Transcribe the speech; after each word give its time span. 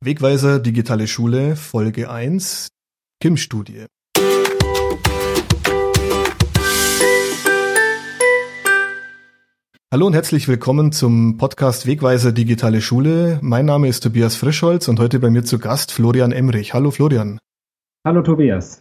Wegweiser 0.00 0.60
Digitale 0.60 1.08
Schule 1.08 1.56
Folge 1.56 2.08
1 2.08 2.68
Kim-Studie. 3.20 3.86
Hallo 9.90 10.06
und 10.06 10.12
herzlich 10.12 10.46
willkommen 10.46 10.92
zum 10.92 11.36
Podcast 11.36 11.88
Wegweiser 11.88 12.30
Digitale 12.30 12.80
Schule. 12.80 13.40
Mein 13.42 13.66
Name 13.66 13.88
ist 13.88 14.04
Tobias 14.04 14.36
Frischholz 14.36 14.86
und 14.86 15.00
heute 15.00 15.18
bei 15.18 15.30
mir 15.30 15.42
zu 15.42 15.58
Gast 15.58 15.90
Florian 15.90 16.30
Emrich. 16.30 16.74
Hallo 16.74 16.92
Florian. 16.92 17.40
Hallo 18.06 18.22
Tobias. 18.22 18.80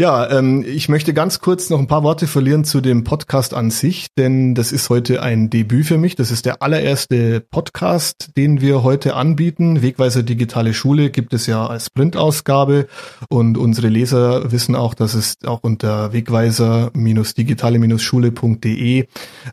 Ja, 0.00 0.30
ähm, 0.30 0.64
ich 0.66 0.88
möchte 0.88 1.12
ganz 1.12 1.40
kurz 1.40 1.68
noch 1.68 1.78
ein 1.78 1.86
paar 1.86 2.02
Worte 2.02 2.26
verlieren 2.26 2.64
zu 2.64 2.80
dem 2.80 3.04
Podcast 3.04 3.52
an 3.52 3.70
sich, 3.70 4.06
denn 4.16 4.54
das 4.54 4.72
ist 4.72 4.88
heute 4.88 5.22
ein 5.22 5.50
Debüt 5.50 5.84
für 5.84 5.98
mich. 5.98 6.16
Das 6.16 6.30
ist 6.30 6.46
der 6.46 6.62
allererste 6.62 7.42
Podcast, 7.42 8.30
den 8.38 8.62
wir 8.62 8.84
heute 8.84 9.14
anbieten. 9.14 9.82
Wegweiser 9.82 10.22
Digitale 10.22 10.72
Schule 10.72 11.10
gibt 11.10 11.34
es 11.34 11.46
ja 11.46 11.66
als 11.66 11.90
Printausgabe 11.90 12.86
und 13.28 13.58
unsere 13.58 13.88
Leser 13.88 14.50
wissen 14.50 14.76
auch, 14.76 14.94
dass 14.94 15.12
es 15.12 15.34
auch 15.44 15.60
unter 15.62 16.14
wegweiser-digitale-schule.de 16.14 19.08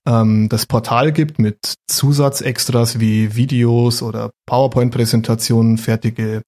ähm, 0.05 0.47
das 0.47 0.66
Portal 0.67 1.11
gibt 1.11 1.39
mit 1.39 1.73
Zusatzextras 1.88 3.02
wie 3.02 3.35
Videos 3.35 4.02
oder 4.02 4.31
PowerPoint-Präsentationen, 4.45 5.77
fertige 5.77 6.44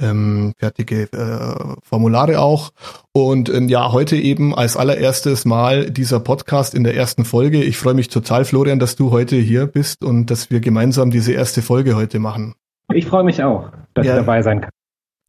ähm, 0.00 0.54
fertige 0.58 1.02
äh, 1.12 1.74
Formulare 1.82 2.40
auch. 2.40 2.70
Und 3.12 3.21
ähm, 3.30 3.68
ja, 3.68 3.92
heute 3.92 4.16
eben 4.16 4.54
als 4.54 4.76
allererstes 4.76 5.44
Mal 5.44 5.90
dieser 5.90 6.20
Podcast 6.20 6.74
in 6.74 6.84
der 6.84 6.96
ersten 6.96 7.24
Folge. 7.24 7.62
Ich 7.62 7.76
freue 7.76 7.94
mich 7.94 8.08
total, 8.08 8.44
Florian, 8.44 8.78
dass 8.78 8.96
du 8.96 9.10
heute 9.10 9.36
hier 9.36 9.66
bist 9.66 10.04
und 10.04 10.30
dass 10.30 10.50
wir 10.50 10.60
gemeinsam 10.60 11.10
diese 11.10 11.32
erste 11.32 11.62
Folge 11.62 11.94
heute 11.94 12.18
machen. 12.18 12.54
Ich 12.92 13.06
freue 13.06 13.24
mich 13.24 13.42
auch, 13.42 13.70
dass 13.94 14.06
ja. 14.06 14.14
ich 14.14 14.20
dabei 14.20 14.42
sein 14.42 14.60
kann. 14.62 14.70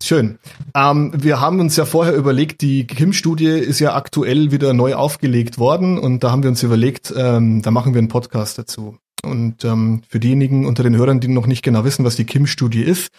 Schön. 0.01 0.37
Ähm, 0.75 1.13
wir 1.15 1.39
haben 1.39 1.59
uns 1.59 1.77
ja 1.77 1.85
vorher 1.85 2.13
überlegt, 2.13 2.61
die 2.61 2.85
Kim-Studie 2.85 3.45
ist 3.45 3.79
ja 3.79 3.95
aktuell 3.95 4.51
wieder 4.51 4.73
neu 4.73 4.95
aufgelegt 4.95 5.59
worden 5.59 5.97
und 5.97 6.23
da 6.23 6.31
haben 6.31 6.43
wir 6.43 6.49
uns 6.49 6.61
überlegt, 6.61 7.13
ähm, 7.15 7.61
da 7.61 7.71
machen 7.71 7.93
wir 7.93 7.99
einen 7.99 8.09
Podcast 8.09 8.57
dazu. 8.57 8.97
Und 9.23 9.63
ähm, 9.63 10.01
für 10.07 10.19
diejenigen 10.19 10.65
unter 10.65 10.83
den 10.83 10.95
Hörern, 10.95 11.19
die 11.19 11.27
noch 11.27 11.47
nicht 11.47 11.63
genau 11.63 11.85
wissen, 11.85 12.05
was 12.05 12.15
die 12.15 12.25
Kim-Studie 12.25 12.83
ist, 12.83 13.09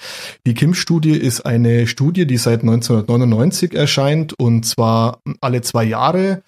die 0.47 0.55
Kim-Studie 0.55 1.17
ist 1.17 1.41
eine 1.41 1.87
Studie, 1.87 2.27
die 2.27 2.37
seit 2.37 2.61
1999 2.61 3.75
erscheint. 3.75 4.35
Und 4.39 4.67
zwar 4.67 5.21
alle 5.41 5.63
zwei 5.63 5.85
Jahre, 5.85 6.43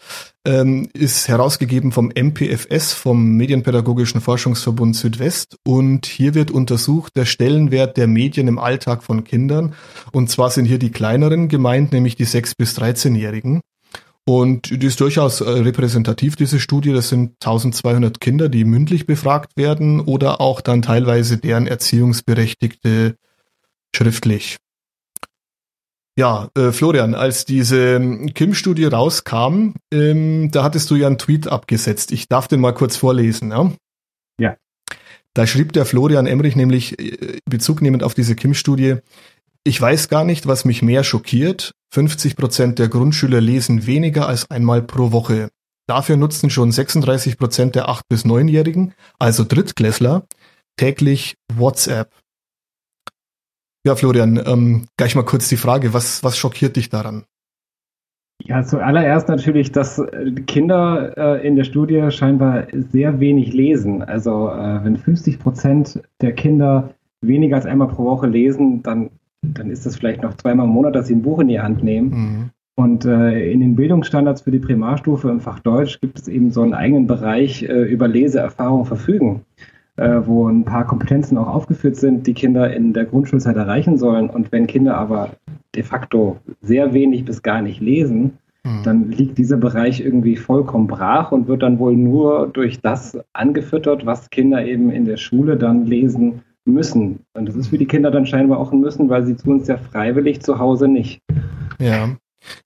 ähm, 0.47 0.89
ist 0.93 1.29
herausgegeben 1.29 1.91
vom 1.91 2.13
MPFS, 2.15 2.93
vom 2.93 3.37
Medienpädagogischen 3.37 4.21
Forschungsverbund 4.21 4.95
Südwest. 4.95 5.57
Und 5.65 6.07
hier 6.07 6.35
wird 6.35 6.51
untersucht 6.51 7.17
der 7.17 7.25
Stellenwert 7.25 7.97
der 7.97 8.07
Medien 8.07 8.47
im 8.49 8.59
Alltag 8.59 9.03
von 9.03 9.25
Kindern. 9.25 9.75
Und 10.13 10.31
zwar 10.31 10.51
sind 10.51 10.67
hier 10.67 10.79
die 10.79 10.93
kleineren 10.93 11.49
gemeint, 11.49 11.93
nämlich 11.93 12.15
die 12.15 12.27
6- 12.27 12.53
bis 12.57 12.79
13-Jährigen. 12.79 13.61
Und 14.29 14.83
die 14.83 14.87
ist 14.87 15.01
durchaus 15.01 15.41
äh, 15.41 15.49
repräsentativ, 15.49 16.35
diese 16.35 16.59
Studie. 16.59 16.93
Das 16.93 17.09
sind 17.09 17.35
1200 17.45 18.21
Kinder, 18.21 18.49
die 18.49 18.65
mündlich 18.65 19.07
befragt 19.07 19.57
werden 19.57 20.01
oder 20.01 20.41
auch 20.41 20.61
dann 20.61 20.83
teilweise 20.83 21.39
deren 21.39 21.69
Erziehungsberechtigte 21.69 23.15
schriftlich. 23.95 24.57
Ja, 26.19 26.49
äh, 26.57 26.73
Florian, 26.73 27.15
als 27.15 27.45
diese 27.45 28.01
Kim-Studie 28.35 28.87
rauskam, 28.87 29.75
ähm, 29.93 30.51
da 30.51 30.65
hattest 30.65 30.91
du 30.91 30.97
ja 30.97 31.07
einen 31.07 31.19
Tweet 31.19 31.47
abgesetzt. 31.47 32.11
Ich 32.11 32.27
darf 32.27 32.49
den 32.49 32.61
mal 32.61 32.73
kurz 32.73 32.97
vorlesen. 32.97 33.51
Ja. 33.51 33.71
ja. 34.41 34.57
Da 35.35 35.47
schrieb 35.47 35.73
der 35.73 35.85
Florian 35.85 36.27
Emrich 36.27 36.57
nämlich 36.57 36.99
äh, 36.99 37.39
Bezug 37.45 37.83
nehmend 37.83 38.03
auf 38.03 38.15
diese 38.15 38.35
Kim-Studie, 38.35 38.97
ich 39.67 39.81
weiß 39.81 40.09
gar 40.09 40.25
nicht, 40.25 40.47
was 40.47 40.65
mich 40.65 40.83
mehr 40.83 41.05
schockiert. 41.05 41.73
50 41.93 42.37
Prozent 42.37 42.79
der 42.79 42.89
Grundschüler 42.89 43.41
lesen 43.41 43.87
weniger 43.87 44.29
als 44.29 44.51
einmal 44.51 44.83
pro 44.83 45.13
Woche. 45.13 45.49
Dafür 45.89 46.17
nutzen 46.17 46.51
schon 46.51 46.73
36 46.73 47.39
Prozent 47.39 47.75
der 47.75 47.89
8- 47.89 48.03
bis 48.09 48.25
9-Jährigen, 48.25 48.95
also 49.19 49.45
Drittklässler, 49.45 50.27
täglich 50.77 51.37
WhatsApp. 51.53 52.11
Ja, 53.85 53.95
Florian, 53.95 54.41
ähm, 54.45 54.87
gleich 54.97 55.15
mal 55.15 55.25
kurz 55.25 55.49
die 55.49 55.57
Frage, 55.57 55.95
was, 55.95 56.25
was 56.25 56.37
schockiert 56.37 56.75
dich 56.77 56.89
daran? 56.89 57.25
Ja, 58.43 58.65
zuallererst 58.65 59.29
natürlich, 59.29 59.73
dass 59.73 59.99
äh, 59.99 60.33
Kinder 60.47 61.17
äh, 61.17 61.47
in 61.47 61.57
der 61.57 61.65
Studie 61.65 62.11
scheinbar 62.11 62.67
sehr 62.73 63.21
wenig 63.21 63.53
lesen. 63.53 64.03
Also 64.03 64.51
äh, 64.51 64.85
wenn 64.85 64.97
50 64.97 65.39
Prozent 65.39 66.03
der 66.21 66.33
Kinder 66.33 66.95
weniger 67.21 67.57
als 67.57 67.67
einmal 67.67 67.89
pro 67.89 68.05
Woche 68.05 68.27
lesen, 68.27 68.83
dann 68.83 69.11
dann 69.43 69.71
ist 69.71 69.87
das 69.87 69.97
vielleicht 69.97 70.23
noch 70.23 70.35
zweimal 70.35 70.67
im 70.67 70.73
Monat, 70.73 70.95
dass 70.95 71.07
sie 71.07 71.15
ein 71.15 71.23
Buch 71.23 71.41
in 71.41 71.49
die 71.49 71.61
Hand 71.61 71.83
nehmen. 71.83 72.11
Mhm. 72.11 72.51
Und 72.79 73.07
äh, 73.07 73.51
in 73.51 73.61
den 73.61 73.75
Bildungsstandards 73.75 74.43
für 74.43 74.51
die 74.51 74.59
Primarstufe 74.59 75.31
im 75.31 75.41
Fach 75.41 75.61
Deutsch 75.61 75.99
gibt 76.01 76.19
es 76.19 76.29
eben 76.29 76.51
so 76.51 76.61
einen 76.61 76.75
eigenen 76.75 77.07
Bereich 77.07 77.63
äh, 77.63 77.85
über 77.85 78.07
Leseerfahrung 78.07 78.85
verfügen, 78.85 79.47
äh, 79.97 80.21
wo 80.25 80.47
ein 80.47 80.65
paar 80.65 80.87
Kompetenzen 80.87 81.39
auch 81.39 81.47
aufgeführt 81.47 81.97
sind, 81.97 82.27
die 82.27 82.35
Kinder 82.35 82.75
in 82.75 82.93
der 82.93 83.07
Grundschulzeit 83.07 83.57
erreichen 83.57 83.97
sollen. 83.97 84.29
Und 84.29 84.53
wenn 84.53 84.67
Kinder 84.67 84.99
aber 84.99 85.31
de 85.75 85.85
facto 85.85 86.37
sehr 86.61 86.93
wenig 86.93 87.25
bis 87.25 87.43
gar 87.43 87.63
nicht 87.63 87.81
lesen, 87.81 88.35
mhm. 88.63 88.83
dann 88.85 89.11
liegt 89.11 89.39
dieser 89.39 89.57
Bereich 89.57 90.03
irgendwie 90.03 90.37
vollkommen 90.37 90.87
brach 90.87 91.33
und 91.33 91.49
wird 91.49 91.63
dann 91.63 91.79
wohl 91.79 91.97
nur 91.97 92.49
durch 92.53 92.83
das 92.83 93.19
angefüttert, 93.33 94.05
was 94.05 94.29
Kinder 94.29 94.67
eben 94.67 94.91
in 94.91 95.07
der 95.07 95.17
Schule 95.17 95.57
dann 95.57 95.87
lesen 95.87 96.43
müssen. 96.67 97.21
Und 97.35 97.47
das 97.47 97.57
ist 97.57 97.69
für 97.69 97.79
die 97.79 97.87
Kinder 97.87 98.11
dann 98.11 98.27
scheinbar 98.27 98.59
auch 98.59 98.73
ein 98.73 98.81
Müssen, 98.81 99.09
weil 99.09 99.25
sie 99.27 99.37
tun 99.37 99.61
es 99.61 99.69
ja 99.69 99.79
freiwillig 99.79 100.43
zu 100.43 100.59
Hause 100.59 100.89
nicht. 100.89 101.21
Ja. 101.81 102.17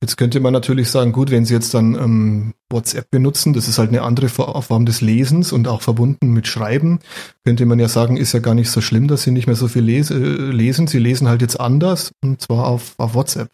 Jetzt 0.02 0.16
könnte 0.16 0.40
man 0.40 0.52
natürlich 0.52 0.90
sagen, 0.90 1.12
gut, 1.12 1.30
wenn 1.30 1.46
Sie 1.46 1.54
jetzt 1.54 1.72
dann 1.72 1.94
ähm, 1.94 2.54
WhatsApp 2.70 3.10
benutzen, 3.10 3.54
das 3.54 3.66
ist 3.66 3.78
halt 3.78 3.88
eine 3.88 4.02
andere 4.02 4.28
Form 4.28 4.84
des 4.84 5.00
Lesens 5.00 5.52
und 5.52 5.68
auch 5.68 5.80
verbunden 5.80 6.32
mit 6.32 6.46
Schreiben, 6.46 6.98
könnte 7.44 7.64
man 7.64 7.78
ja 7.78 7.88
sagen, 7.88 8.18
ist 8.18 8.32
ja 8.32 8.40
gar 8.40 8.54
nicht 8.54 8.70
so 8.70 8.82
schlimm, 8.82 9.08
dass 9.08 9.22
Sie 9.22 9.30
nicht 9.30 9.46
mehr 9.46 9.56
so 9.56 9.68
viel 9.68 9.82
les 9.82 10.10
äh, 10.10 10.16
lesen. 10.16 10.86
Sie 10.86 10.98
lesen 10.98 11.28
halt 11.28 11.40
jetzt 11.40 11.58
anders 11.58 12.12
und 12.22 12.40
zwar 12.40 12.66
auf, 12.66 12.94
auf 12.98 13.14
WhatsApp. 13.14 13.48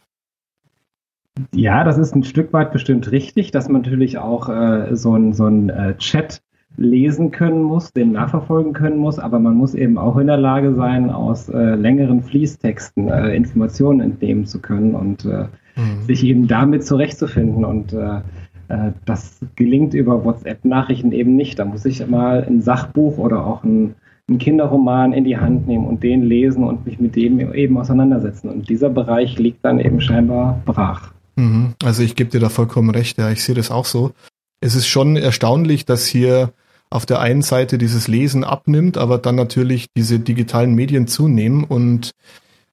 Ja, 1.55 1.85
das 1.85 1.99
ist 1.99 2.15
ein 2.15 2.25
Stück 2.25 2.53
weit 2.53 2.73
bestimmt 2.73 3.11
richtig, 3.11 3.51
dass 3.51 3.69
man 3.69 3.83
natürlich 3.83 4.19
auch 4.19 4.49
äh, 4.49 4.97
so 4.97 5.15
ein, 5.15 5.33
so 5.33 5.47
ein 5.47 5.69
äh, 5.69 5.97
Chat 5.99 6.41
lesen 6.77 7.31
können 7.31 7.63
muss, 7.63 7.93
den 7.93 8.13
nachverfolgen 8.13 8.73
können 8.73 8.99
muss, 8.99 9.19
aber 9.19 9.39
man 9.39 9.55
muss 9.55 9.75
eben 9.75 9.97
auch 9.99 10.17
in 10.19 10.27
der 10.27 10.37
Lage 10.37 10.75
sein, 10.75 11.11
aus 11.11 11.49
äh, 11.49 11.75
längeren 11.75 12.23
Fließtexten 12.23 13.09
äh, 13.09 13.35
Informationen 13.35 14.01
entnehmen 14.01 14.47
zu 14.47 14.61
können 14.61 14.95
und 14.95 15.25
äh, 15.25 15.47
mhm. 15.77 16.03
sich 16.07 16.25
eben 16.25 16.47
damit 16.47 16.85
zurechtzufinden. 16.85 17.65
Und 17.65 17.93
äh, 17.95 18.21
äh, 18.69 18.93
das 19.05 19.41
gelingt 19.55 19.95
über 19.95 20.25
WhatsApp-Nachrichten 20.25 21.13
eben 21.13 21.37
nicht. 21.37 21.59
Da 21.59 21.65
muss 21.65 21.85
ich 21.85 22.07
mal 22.07 22.45
ein 22.47 22.61
Sachbuch 22.61 23.17
oder 23.17 23.47
auch 23.47 23.65
ein, 23.65 23.95
ein 24.29 24.39
Kinderroman 24.39 25.13
in 25.13 25.25
die 25.25 25.39
Hand 25.39 25.67
nehmen 25.67 25.87
und 25.87 26.03
den 26.03 26.25
lesen 26.25 26.65
und 26.65 26.85
mich 26.85 27.01
mit 27.01 27.17
dem 27.17 27.55
eben 27.55 27.79
auseinandersetzen. 27.79 28.51
Und 28.51 28.69
dieser 28.69 28.91
Bereich 28.91 29.39
liegt 29.39 29.65
dann 29.65 29.81
eben 29.81 30.01
scheinbar 30.01 30.61
brach. 30.67 31.13
Mhm. 31.37 31.75
Also 31.85 32.03
ich 32.03 32.17
gebe 32.17 32.31
dir 32.31 32.41
da 32.41 32.49
vollkommen 32.49 32.91
recht, 32.91 33.19
ja, 33.19 33.31
ich 33.31 33.43
sehe 33.43 33.55
das 33.55 33.71
auch 33.71 33.85
so. 33.85 34.13
Es 34.61 34.75
ist 34.75 34.87
schon 34.87 35.17
erstaunlich, 35.17 35.85
dass 35.85 36.07
hier 36.07 36.53
auf 36.91 37.07
der 37.07 37.21
einen 37.21 37.43
Seite 37.43 37.79
dieses 37.79 38.09
Lesen 38.09 38.45
abnimmt, 38.45 38.97
aber 38.97 39.19
dann 39.19 39.35
natürlich 39.35 39.89
diese 39.97 40.21
digitalen 40.21 40.75
Medien 40.75 41.07
zunehmen 41.07 41.65
und 41.65 42.13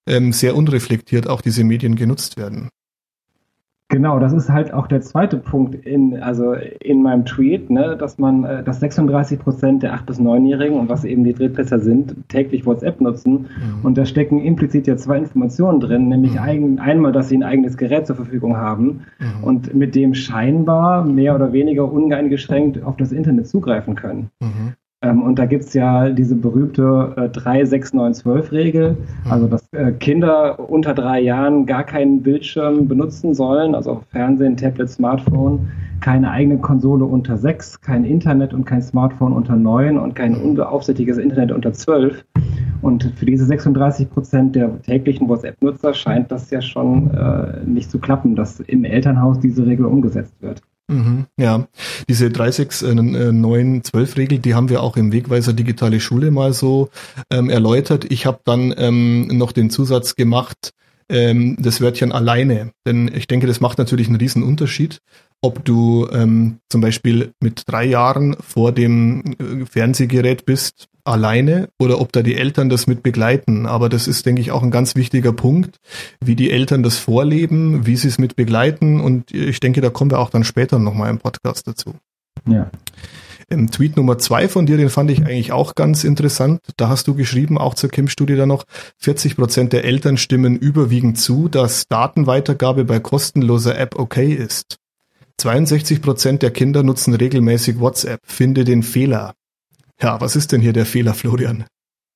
ähm, 0.07 0.33
sehr 0.33 0.55
unreflektiert 0.55 1.27
auch 1.27 1.41
diese 1.41 1.63
Medien 1.63 1.95
genutzt 1.95 2.37
werden. 2.37 2.69
Genau, 3.93 4.17
das 4.17 4.33
ist 4.33 4.49
halt 4.49 4.73
auch 4.73 4.87
der 4.87 5.01
zweite 5.01 5.37
Punkt 5.37 5.75
in, 5.85 6.19
also 6.19 6.53
in 6.53 7.03
meinem 7.03 7.25
Tweet, 7.25 7.69
ne, 7.69 7.95
dass 7.95 8.17
man, 8.17 8.43
äh, 8.43 8.63
dass 8.63 8.79
36 8.79 9.37
Prozent 9.37 9.83
der 9.83 9.93
8- 9.93 10.05
bis 10.07 10.19
9-Jährigen 10.19 10.79
und 10.79 10.89
was 10.89 11.05
eben 11.05 11.23
die 11.23 11.33
Drittklässler 11.33 11.77
sind, 11.77 12.15
täglich 12.27 12.65
WhatsApp 12.65 13.01
nutzen. 13.01 13.33
Mhm. 13.33 13.85
Und 13.85 13.99
da 13.99 14.05
stecken 14.05 14.39
implizit 14.39 14.87
ja 14.87 14.97
zwei 14.97 15.19
Informationen 15.19 15.79
drin, 15.79 16.07
nämlich 16.07 16.33
mhm. 16.33 16.39
ein, 16.39 16.79
einmal, 16.79 17.11
dass 17.11 17.29
sie 17.29 17.37
ein 17.37 17.43
eigenes 17.43 17.77
Gerät 17.77 18.07
zur 18.07 18.15
Verfügung 18.15 18.57
haben 18.57 19.01
mhm. 19.19 19.43
und 19.43 19.75
mit 19.75 19.93
dem 19.93 20.15
scheinbar 20.15 21.05
mehr 21.05 21.35
oder 21.35 21.53
weniger 21.53 21.91
uneingeschränkt 21.91 22.81
auf 22.81 22.97
das 22.97 23.11
Internet 23.11 23.47
zugreifen 23.47 23.93
können. 23.93 24.31
Ähm, 25.03 25.21
und 25.21 25.37
da 25.37 25.45
gibt 25.45 25.65
es 25.65 25.73
ja 25.73 26.09
diese 26.09 26.35
berühmte 26.35 27.13
äh, 27.17 27.29
3, 27.29 27.65
6, 27.65 27.93
9, 27.93 28.13
12 28.13 28.51
Regel, 28.53 28.97
also 29.29 29.47
dass 29.47 29.61
äh, 29.73 29.91
Kinder 29.91 30.57
unter 30.69 30.93
drei 30.93 31.19
Jahren 31.19 31.65
gar 31.65 31.83
keinen 31.83 32.23
Bildschirm 32.23 32.87
benutzen 32.87 33.33
sollen, 33.33 33.75
also 33.75 34.01
Fernsehen, 34.11 34.55
Tablet, 34.55 34.89
Smartphone, 34.89 35.69
keine 35.99 36.31
eigene 36.31 36.57
Konsole 36.57 37.03
unter 37.03 37.37
sechs, 37.37 37.79
kein 37.81 38.05
Internet 38.05 38.53
und 38.53 38.65
kein 38.65 38.81
Smartphone 38.81 39.33
unter 39.33 39.55
neun 39.55 39.97
und 39.97 40.15
kein 40.15 40.35
unbeaufsichtigtes 40.35 41.17
Internet 41.17 41.51
unter 41.51 41.73
zwölf. 41.73 42.23
Und 42.81 43.03
für 43.15 43.25
diese 43.25 43.45
36 43.45 44.09
Prozent 44.09 44.55
der 44.55 44.81
täglichen 44.81 45.29
WhatsApp-Nutzer 45.29 45.93
scheint 45.93 46.31
das 46.31 46.49
ja 46.49 46.61
schon 46.61 47.11
äh, 47.11 47.65
nicht 47.65 47.89
zu 47.89 47.99
klappen, 47.99 48.35
dass 48.35 48.59
im 48.61 48.83
Elternhaus 48.83 49.39
diese 49.39 49.65
Regel 49.65 49.85
umgesetzt 49.85 50.35
wird. 50.41 50.61
Mhm, 50.89 51.27
ja, 51.37 51.67
diese 52.09 52.27
36912-Regel, 52.27 54.39
die 54.39 54.53
haben 54.53 54.69
wir 54.69 54.83
auch 54.83 54.97
im 54.97 55.13
Wegweiser 55.13 55.53
Digitale 55.53 55.99
Schule 55.99 56.29
mal 56.29 56.53
so 56.53 56.89
ähm, 57.29 57.49
erläutert. 57.49 58.11
Ich 58.11 58.25
habe 58.25 58.41
dann 58.43 58.73
ähm, 58.77 59.27
noch 59.27 59.53
den 59.53 59.69
Zusatz 59.69 60.15
gemacht, 60.15 60.71
ähm, 61.09 61.55
das 61.59 61.79
Wörtchen 61.79 62.11
alleine. 62.11 62.71
Denn 62.85 63.09
ich 63.13 63.27
denke, 63.27 63.47
das 63.47 63.61
macht 63.61 63.77
natürlich 63.77 64.07
einen 64.07 64.17
riesen 64.17 64.43
Unterschied, 64.43 64.99
ob 65.41 65.63
du 65.63 66.07
ähm, 66.11 66.59
zum 66.69 66.81
Beispiel 66.81 67.31
mit 67.41 67.63
drei 67.65 67.85
Jahren 67.85 68.35
vor 68.35 68.71
dem 68.71 69.35
äh, 69.39 69.65
Fernsehgerät 69.65 70.45
bist, 70.45 70.87
alleine, 71.03 71.69
oder 71.79 71.99
ob 71.99 72.11
da 72.11 72.21
die 72.21 72.35
Eltern 72.35 72.69
das 72.69 72.87
mit 72.87 73.03
begleiten. 73.03 73.65
Aber 73.65 73.89
das 73.89 74.07
ist, 74.07 74.25
denke 74.25 74.41
ich, 74.41 74.51
auch 74.51 74.63
ein 74.63 74.71
ganz 74.71 74.95
wichtiger 74.95 75.33
Punkt, 75.33 75.77
wie 76.23 76.35
die 76.35 76.51
Eltern 76.51 76.83
das 76.83 76.97
vorleben, 76.97 77.85
wie 77.85 77.95
sie 77.95 78.07
es 78.07 78.17
mit 78.17 78.35
begleiten. 78.35 78.99
Und 78.99 79.33
ich 79.33 79.59
denke, 79.59 79.81
da 79.81 79.89
kommen 79.89 80.11
wir 80.11 80.19
auch 80.19 80.29
dann 80.29 80.43
später 80.43 80.79
nochmal 80.79 81.09
im 81.09 81.19
Podcast 81.19 81.67
dazu. 81.67 81.95
Ja. 82.47 82.69
Im 83.49 83.69
Tweet 83.69 83.97
Nummer 83.97 84.17
zwei 84.17 84.47
von 84.47 84.65
dir, 84.65 84.77
den 84.77 84.89
fand 84.89 85.11
ich 85.11 85.25
eigentlich 85.25 85.51
auch 85.51 85.75
ganz 85.75 86.03
interessant. 86.03 86.61
Da 86.77 86.89
hast 86.89 87.07
du 87.07 87.13
geschrieben, 87.13 87.57
auch 87.57 87.73
zur 87.73 87.89
Kim-Studie 87.89 88.35
da 88.35 88.45
noch, 88.45 88.63
40 88.97 89.35
Prozent 89.35 89.73
der 89.73 89.83
Eltern 89.83 90.17
stimmen 90.17 90.55
überwiegend 90.55 91.19
zu, 91.19 91.49
dass 91.49 91.87
Datenweitergabe 91.87 92.85
bei 92.85 92.99
kostenloser 92.99 93.77
App 93.77 93.99
okay 93.99 94.33
ist. 94.33 94.77
62 95.37 96.01
Prozent 96.01 96.41
der 96.41 96.51
Kinder 96.51 96.83
nutzen 96.83 97.13
regelmäßig 97.13 97.79
WhatsApp. 97.79 98.21
Finde 98.23 98.63
den 98.63 98.81
Fehler. 98.81 99.33
Ja, 100.01 100.19
was 100.19 100.35
ist 100.35 100.51
denn 100.51 100.61
hier 100.61 100.73
der 100.73 100.85
Fehler, 100.85 101.13
Florian? 101.13 101.65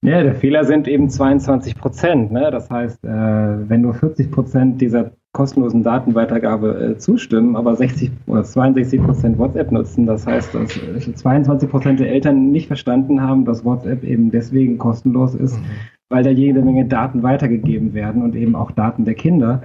Ja, 0.04 0.22
der 0.22 0.36
Fehler 0.36 0.64
sind 0.64 0.88
eben 0.88 1.10
22 1.10 1.76
Prozent. 1.76 2.32
Ne? 2.32 2.50
Das 2.52 2.70
heißt, 2.70 3.04
äh, 3.04 3.08
wenn 3.08 3.82
nur 3.82 3.96
40 3.96 4.32
Prozent 4.32 4.80
dieser 4.82 5.12
kostenlosen 5.34 5.84
Datenweitergabe 5.84 6.94
äh, 6.96 6.98
zustimmen, 6.98 7.56
aber 7.56 7.76
60 7.76 8.12
oder 8.28 8.44
62 8.44 9.02
Prozent 9.02 9.38
WhatsApp 9.38 9.72
nutzen, 9.72 10.06
das 10.06 10.26
heißt, 10.26 10.54
dass 10.54 10.80
22 11.16 11.70
Prozent 11.70 12.00
der 12.00 12.10
Eltern 12.10 12.52
nicht 12.52 12.68
verstanden 12.68 13.22
haben, 13.22 13.46
dass 13.46 13.66
WhatsApp 13.66 14.04
eben 14.04 14.32
deswegen 14.32 14.78
kostenlos 14.78 15.36
ist, 15.36 15.58
mhm. 15.58 15.66
weil 16.10 16.24
da 16.24 16.30
jede 16.30 16.62
Menge 16.62 16.86
Daten 16.86 17.24
weitergegeben 17.24 17.94
werden 17.94 18.22
und 18.22 18.36
eben 18.36 18.56
auch 18.56 18.72
Daten 18.72 19.06
der 19.06 19.16
Kinder. 19.16 19.64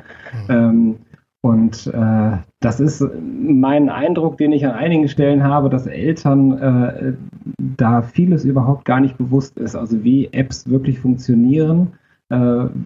Mhm. 0.49 0.55
Ähm, 0.55 0.97
und 1.43 1.89
äh, 1.89 2.37
das 2.61 2.79
ist 2.79 3.05
mein 3.21 3.89
Eindruck, 3.89 4.39
den 4.39 4.53
ich 4.53 4.65
an 4.65 4.73
einigen 4.73 5.09
Stellen 5.09 5.43
habe, 5.43 5.71
dass 5.71 5.87
Eltern 5.87 6.53
äh, 6.59 7.13
da 7.59 8.03
vieles 8.03 8.45
überhaupt 8.45 8.85
gar 8.85 9.01
nicht 9.01 9.19
bewusst 9.19 9.59
ist. 9.59 9.75
Also 9.75 10.05
wie 10.05 10.29
Apps 10.33 10.71
wirklich 10.71 11.01
funktionieren, 11.01 11.95
äh, 12.29 12.37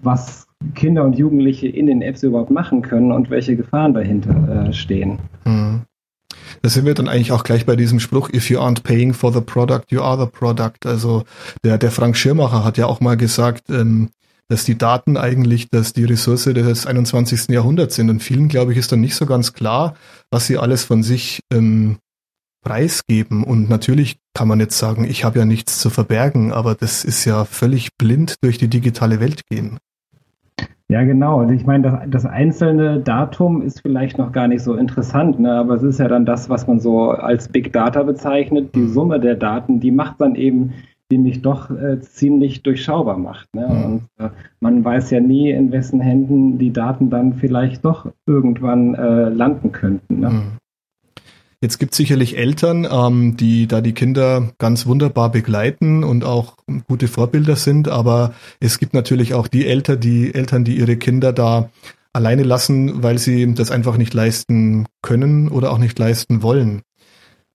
was 0.03 0.47
Kinder 0.75 1.05
und 1.05 1.19
Jugendliche 1.19 1.69
in 1.69 1.87
den 1.87 2.00
Apps 2.00 2.23
überhaupt 2.23 2.50
machen 2.50 2.81
können 2.81 3.12
und 3.12 3.29
welche 3.29 3.56
Gefahren 3.56 3.93
dahinter 3.93 4.69
äh, 4.69 4.73
stehen. 4.73 5.19
Mhm. 5.44 5.82
Da 6.62 6.70
sind 6.70 6.87
wir 6.87 6.94
dann 6.94 7.09
eigentlich 7.09 7.32
auch 7.32 7.44
gleich 7.44 7.67
bei 7.67 7.76
diesem 7.76 8.00
Spruch, 8.00 8.31
if 8.32 8.49
you 8.49 8.59
aren't 8.59 8.82
paying 8.82 9.12
for 9.12 9.32
the 9.35 9.43
product, 9.43 9.91
you 9.91 10.00
are 10.00 10.19
the 10.19 10.31
product. 10.31 10.87
Also 10.87 11.25
der, 11.62 11.76
der 11.76 11.91
Frank 11.91 12.17
Schirmacher 12.17 12.64
hat 12.64 12.79
ja 12.79 12.87
auch 12.87 13.00
mal 13.00 13.19
gesagt, 13.19 13.69
ähm, 13.69 14.09
dass 14.49 14.65
die 14.65 14.79
Daten 14.79 15.17
eigentlich, 15.17 15.71
dass 15.71 15.93
die 15.93 16.05
Ressource 16.05 16.45
des 16.45 16.87
21. 16.87 17.49
Jahrhunderts 17.49 17.97
sind. 17.97 18.11
Und 18.11 18.23
vielen, 18.23 18.49
glaube 18.49 18.73
ich, 18.73 18.79
ist 18.79 18.93
dann 18.93 19.01
nicht 19.01 19.17
so 19.17 19.27
ganz 19.27 19.53
klar, 19.53 19.95
was 20.31 20.47
sie 20.47 20.59
alles 20.59 20.85
von 20.85 21.03
sich 21.03 21.41
ähm, 21.53 21.97
preisgeben. 22.63 23.45
Und 23.45 23.69
natürlich 23.69 24.19
kann 24.35 24.49
man 24.49 24.61
jetzt 24.61 24.79
sagen, 24.79 25.05
ich 25.05 25.25
habe 25.25 25.39
ja 25.39 25.45
nichts 25.45 25.79
zu 25.79 25.91
verbergen, 25.91 26.53
aber 26.53 26.75
das 26.75 27.05
ist 27.05 27.25
ja 27.25 27.45
völlig 27.45 27.97
blind 27.97 28.37
durch 28.43 28.59
die 28.59 28.69
digitale 28.69 29.21
Welt 29.21 29.43
gehen. 29.49 29.79
Ja, 30.89 31.03
genau. 31.03 31.41
Und 31.41 31.53
ich 31.53 31.67
meine, 31.67 31.91
das, 31.91 32.23
das, 32.23 32.27
einzelne 32.27 33.01
Datum 33.01 33.61
ist 33.61 33.81
vielleicht 33.81 34.19
noch 34.19 34.31
gar 34.31 34.47
nicht 34.47 34.63
so 34.63 34.75
interessant, 34.75 35.41
ne? 35.41 35.53
aber 35.53 35.75
es 35.75 35.83
ist 35.83 35.99
ja 35.99 36.07
dann 36.07 36.25
das, 36.25 36.49
was 36.49 36.69
man 36.69 36.79
so 36.79 37.11
als 37.11 37.49
Big 37.49 37.73
Data 37.73 38.05
bezeichnet. 38.05 38.73
Die 38.77 38.81
mhm. 38.81 38.93
Summe 38.93 39.19
der 39.21 39.35
Daten, 39.35 39.81
die 39.81 39.91
macht 39.91 40.21
dann 40.21 40.37
eben 40.37 40.75
die 41.11 41.19
mich 41.19 41.43
doch 41.43 41.70
äh, 41.70 42.00
ziemlich 42.00 42.62
durchschaubar 42.62 43.17
macht. 43.17 43.55
Ne? 43.55 43.67
Mhm. 43.69 43.85
Und 43.85 44.03
äh, 44.19 44.31
man 44.61 44.85
weiß 44.85 45.11
ja 45.11 45.20
nie, 45.20 45.50
in 45.50 45.70
wessen 45.73 46.00
Händen 46.00 46.58
die 46.58 46.73
Daten 46.73 47.11
dann 47.11 47.35
vielleicht 47.35 47.85
doch 47.85 48.11
irgendwann 48.26 48.94
äh, 48.94 49.29
landen 49.29 49.73
könnten. 49.73 50.20
Ne? 50.20 50.31
Mhm. 50.31 50.43
Jetzt 51.62 51.79
gibt 51.79 51.93
es 51.93 51.97
sicherlich 51.97 52.37
Eltern, 52.37 52.87
ähm, 52.91 53.37
die 53.37 53.67
da 53.67 53.81
die 53.81 53.94
Kinder 53.94 54.53
ganz 54.58 54.87
wunderbar 54.87 55.31
begleiten 55.31 56.05
und 56.05 56.23
auch 56.23 56.56
gute 56.87 57.09
Vorbilder 57.09 57.56
sind, 57.56 57.88
aber 57.88 58.35
es 58.61 58.79
gibt 58.79 58.93
natürlich 58.93 59.32
auch 59.32 59.49
die 59.49 59.67
Eltern, 59.67 59.99
die 59.99 60.35
Eltern, 60.35 60.64
die 60.64 60.76
ihre 60.76 60.97
Kinder 60.97 61.32
da 61.32 61.70
alleine 62.12 62.43
lassen, 62.43 63.02
weil 63.02 63.19
sie 63.19 63.55
das 63.55 63.70
einfach 63.70 63.97
nicht 63.97 64.12
leisten 64.12 64.87
können 65.02 65.49
oder 65.49 65.73
auch 65.73 65.79
nicht 65.79 65.99
leisten 65.99 66.43
wollen 66.43 66.82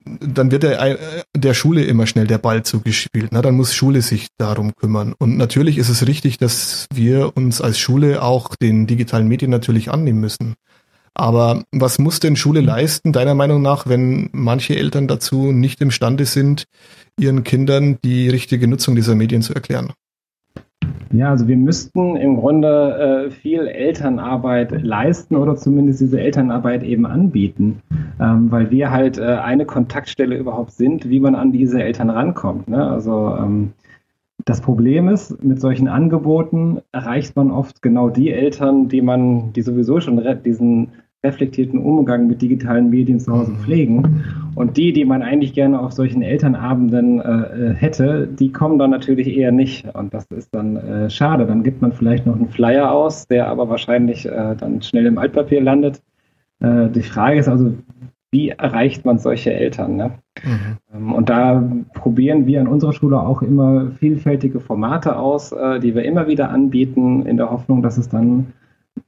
dann 0.06 0.51
wird 0.51 0.63
der, 0.63 0.98
der 1.36 1.53
Schule 1.53 1.83
immer 1.83 2.07
schnell 2.07 2.27
der 2.27 2.38
Ball 2.38 2.63
zugespielt. 2.63 3.30
Na, 3.31 3.42
dann 3.42 3.56
muss 3.56 3.74
Schule 3.74 4.01
sich 4.01 4.27
darum 4.38 4.75
kümmern. 4.75 5.13
Und 5.18 5.38
natürlich 5.38 5.77
ist 5.77 5.89
es 5.89 6.07
richtig, 6.07 6.38
dass 6.38 6.88
wir 6.94 7.36
uns 7.36 7.62
als 7.62 7.77
Schule 7.77 8.24
auch 8.24 8.56
den 8.56 8.88
digitalen 8.88 9.27
Medien 9.27 9.51
natürlich 9.51 9.92
annehmen 9.92 10.19
müssen. 10.19 10.56
Aber 11.13 11.63
was 11.71 12.00
muss 12.00 12.19
denn 12.19 12.36
Schule 12.36 12.62
leisten, 12.62 13.12
deiner 13.12 13.36
Meinung 13.36 13.62
nach, 13.62 13.86
wenn 13.88 14.30
manche 14.31 14.75
Eltern 14.75 15.07
dazu 15.07 15.51
nicht 15.51 15.81
imstande 15.81 16.25
sind, 16.25 16.65
ihren 17.19 17.44
Kindern 17.44 17.97
die 18.04 18.30
richtige 18.30 18.68
Nutzung 18.68 18.95
dieser 18.95 19.15
Medien 19.15 19.42
zu 19.42 19.54
erklären? 19.54 19.94
Ja, 21.12 21.30
also 21.30 21.48
wir 21.48 21.58
müssten 21.58 22.16
im 22.16 22.38
Grunde 22.38 23.28
äh, 23.28 23.32
viel 23.32 23.68
Elternarbeit 23.68 24.82
leisten 24.82 25.36
oder 25.36 25.56
zumindest 25.56 26.02
diese 26.02 26.20
Elternarbeit 26.20 26.84
eben 26.84 27.06
anbieten, 27.06 27.82
ähm, 28.20 28.52
weil 28.52 28.72
wir 28.72 28.92
halt 28.92 29.18
äh, 29.18 29.24
eine 29.24 29.66
Kontaktstelle 29.66 30.38
überhaupt 30.38 30.72
sind, 30.72 31.10
wie 31.10 31.20
man 31.20 31.36
an 31.36 31.52
diese 31.52 31.84
Eltern 31.84 32.10
rankommt. 32.10 32.70
Ne? 32.70 32.88
Also 32.88 33.36
ähm, 33.38 33.74
das 34.46 34.62
Problem 34.62 35.08
ist, 35.10 35.44
mit 35.44 35.60
solchen 35.60 35.88
Angeboten 35.88 36.80
erreicht 36.92 37.36
man 37.36 37.52
oft 37.52 37.82
genau 37.82 38.10
die 38.10 38.32
Eltern, 38.32 38.88
die 38.88 39.02
man, 39.02 39.54
die 39.54 39.62
sowieso 39.62 40.00
schon 40.00 40.22
diesen 40.44 40.90
reflektierten 41.23 41.79
Umgang 41.79 42.27
mit 42.27 42.41
digitalen 42.41 42.89
Medien 42.89 43.19
zu 43.19 43.31
Hause 43.31 43.51
mhm. 43.51 43.57
pflegen. 43.57 44.23
Und 44.56 44.77
die, 44.77 44.91
die 44.91 45.06
man 45.06 45.21
eigentlich 45.21 45.53
gerne 45.53 45.79
auf 45.79 45.91
solchen 45.91 46.21
Elternabenden 46.21 47.21
äh, 47.21 47.69
äh, 47.69 47.73
hätte, 47.73 48.27
die 48.27 48.51
kommen 48.51 48.79
dann 48.79 48.89
natürlich 48.89 49.27
eher 49.27 49.51
nicht. 49.51 49.85
Und 49.95 50.13
das 50.13 50.25
ist 50.31 50.53
dann 50.53 50.77
äh, 50.77 51.09
schade. 51.09 51.45
Dann 51.45 51.63
gibt 51.63 51.81
man 51.81 51.94
vielleicht 51.94 52.25
noch 52.25 52.35
einen 52.35 52.50
Flyer 52.50 52.91
aus, 52.91 53.27
der 53.27 53.47
aber 53.47 53.69
wahrscheinlich 53.69 54.25
äh, 54.25 54.56
dann 54.56 54.81
schnell 54.81 55.06
im 55.06 55.18
Altpapier 55.18 55.62
landet. 55.62 56.01
Äh, 56.59 56.89
die 56.89 57.03
Frage 57.03 57.39
ist 57.39 57.47
also, 57.47 57.73
wie 58.31 58.50
erreicht 58.50 59.06
man 59.06 59.19
solche 59.19 59.53
Eltern? 59.53 59.97
Ne? 59.97 60.12
Mhm. 60.44 60.77
Ähm, 60.95 61.13
und 61.13 61.29
da 61.29 61.63
probieren 61.94 62.47
wir 62.47 62.62
an 62.62 62.68
unserer 62.68 62.94
Schule 62.94 63.19
auch 63.19 63.41
immer 63.41 63.91
vielfältige 64.00 64.59
Formate 64.59 65.18
aus, 65.18 65.51
äh, 65.51 65.79
die 65.79 65.94
wir 65.94 66.03
immer 66.03 66.27
wieder 66.27 66.50
anbieten, 66.50 67.25
in 67.25 67.38
der 67.38 67.51
Hoffnung, 67.51 67.83
dass 67.83 67.97
es 67.97 68.09
dann 68.09 68.53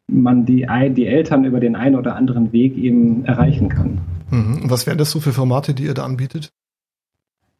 man 0.07 0.45
die, 0.45 0.67
die 0.95 1.07
Eltern 1.07 1.45
über 1.45 1.59
den 1.59 1.75
einen 1.75 1.95
oder 1.95 2.15
anderen 2.15 2.51
Weg 2.51 2.77
eben 2.77 3.25
erreichen 3.25 3.69
kann. 3.69 3.99
Mhm. 4.29 4.63
Was 4.65 4.85
wären 4.87 4.97
das 4.97 5.11
so 5.11 5.19
für 5.19 5.31
Formate, 5.31 5.73
die 5.73 5.83
ihr 5.83 5.93
da 5.93 6.03
anbietet? 6.03 6.51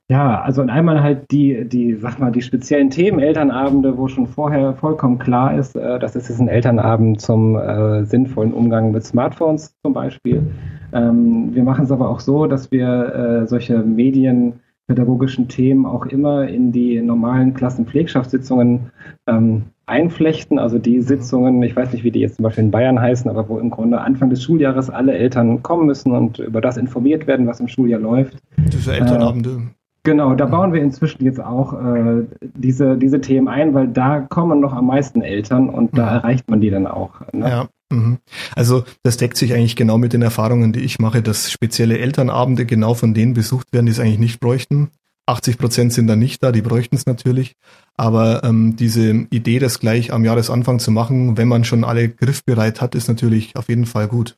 Ja, 0.10 0.42
also 0.42 0.62
einmal 0.62 1.02
halt 1.02 1.32
die, 1.32 1.66
die, 1.68 1.96
sag 1.96 2.20
mal, 2.20 2.32
die 2.32 2.42
speziellen 2.42 2.90
Themen, 2.90 3.20
Elternabende, 3.20 3.98
wo 3.98 4.10
schon 4.10 4.28
vorher 4.28 4.74
vollkommen 4.74 5.18
klar 5.18 5.58
ist, 5.58 5.76
äh, 5.78 5.98
das 5.98 6.16
ist 6.16 6.28
jetzt 6.28 6.42
ein 6.42 6.50
Elternabend 6.50 7.22
zum 7.22 7.56
äh, 7.56 8.04
sinnvollen 8.04 8.54
Umgang 8.54 8.92
mit 8.92 9.06
Smartphones 9.06 9.74
zum 9.82 9.94
Beispiel. 9.94 10.44
Ähm, 10.92 11.56
wir 11.56 11.64
machen 11.64 11.86
es 11.86 11.92
aber 11.92 12.10
auch 12.10 12.20
so, 12.20 12.48
dass 12.48 12.70
wir 12.72 13.16
äh, 13.44 13.48
solche 13.48 13.80
medienpädagogischen 13.80 15.48
Themen 15.48 15.86
auch 15.86 16.06
immer 16.06 16.50
in 16.50 16.74
die 16.74 17.02
normalen 17.02 17.54
Klassenpflegschaftssitzungen 17.54 18.92
ähm, 19.26 19.64
einflechten, 19.86 20.60
also 20.60 20.80
die 20.80 21.02
Sitzungen, 21.02 21.62
ich 21.64 21.76
weiß 21.76 21.92
nicht, 21.92 22.04
wie 22.04 22.12
die 22.12 22.22
jetzt 22.22 22.38
zum 22.38 22.44
Beispiel 22.44 22.66
in 22.66 22.72
Bayern 22.72 23.02
heißen, 23.02 23.30
aber 23.30 23.50
wo 23.50 23.60
im 23.60 23.70
Grunde 23.70 24.00
Anfang 24.00 24.30
des 24.30 24.44
Schuljahres 24.44 24.90
alle 24.90 25.14
Eltern 25.14 25.62
kommen 25.62 25.86
müssen 25.86 26.14
und 26.14 26.40
über 26.40 26.62
das 26.62 26.78
informiert 26.78 27.28
werden, 27.28 27.48
was 27.48 27.60
im 27.60 27.68
Schuljahr 27.68 28.00
läuft. 28.00 28.38
Diese 28.58 28.94
Elternabende. 28.94 29.50
Äh, 29.50 29.62
genau, 30.04 30.36
da 30.36 30.46
bauen 30.46 30.72
wir 30.72 30.82
inzwischen 30.82 31.26
jetzt 31.26 31.42
auch 31.42 31.74
äh, 31.74 32.24
diese, 32.42 32.98
diese 32.98 33.20
Themen 33.20 33.50
ein, 33.50 33.74
weil 33.74 33.88
da 33.90 34.22
kommen 34.22 34.62
noch 34.62 34.74
am 34.74 34.88
meisten 34.88 35.22
Eltern 35.22 35.70
und 35.70 35.98
da 35.98 36.16
erreicht 36.16 36.50
man 36.50 36.62
die 36.62 36.70
dann 36.70 36.88
auch. 36.88 37.12
Ne? 37.34 37.50
Ja. 37.50 37.68
Mhm. 37.92 38.20
Also 38.56 38.84
das 39.04 39.18
deckt 39.18 39.38
sich 39.38 39.54
eigentlich 39.54 39.76
genau 39.76 39.98
mit 39.98 40.14
den 40.14 40.22
Erfahrungen, 40.22 40.72
die 40.72 40.80
ich 40.80 41.00
mache, 41.00 41.22
dass 41.22 41.52
spezielle 41.52 42.00
Elternabende 42.00 42.66
genau 42.66 42.94
von 42.94 43.14
denen 43.14 43.34
besucht 43.34 43.74
werden, 43.74 43.86
die 43.86 43.92
es 43.92 44.00
eigentlich 44.00 44.20
nicht 44.20 44.40
bräuchten. 44.40 44.90
80 45.26 45.58
Prozent 45.58 45.94
sind 45.94 46.08
dann 46.08 46.20
nicht 46.20 46.44
da, 46.44 46.52
die 46.52 46.62
bräuchten 46.62 46.96
es 46.96 47.06
natürlich. 47.06 47.54
Aber 47.96 48.44
ähm, 48.44 48.76
diese 48.76 49.12
Idee, 49.30 49.60
das 49.60 49.80
gleich 49.80 50.12
am 50.12 50.26
Jahresanfang 50.26 50.80
zu 50.80 50.92
machen, 50.92 51.38
wenn 51.38 51.48
man 51.48 51.64
schon 51.64 51.84
alle 51.84 52.10
griffbereit 52.10 52.82
hat, 52.82 52.96
ist 52.96 53.08
natürlich 53.08 53.56
auf 53.56 53.70
jeden 53.70 53.86
Fall 53.86 54.08
gut. 54.08 54.38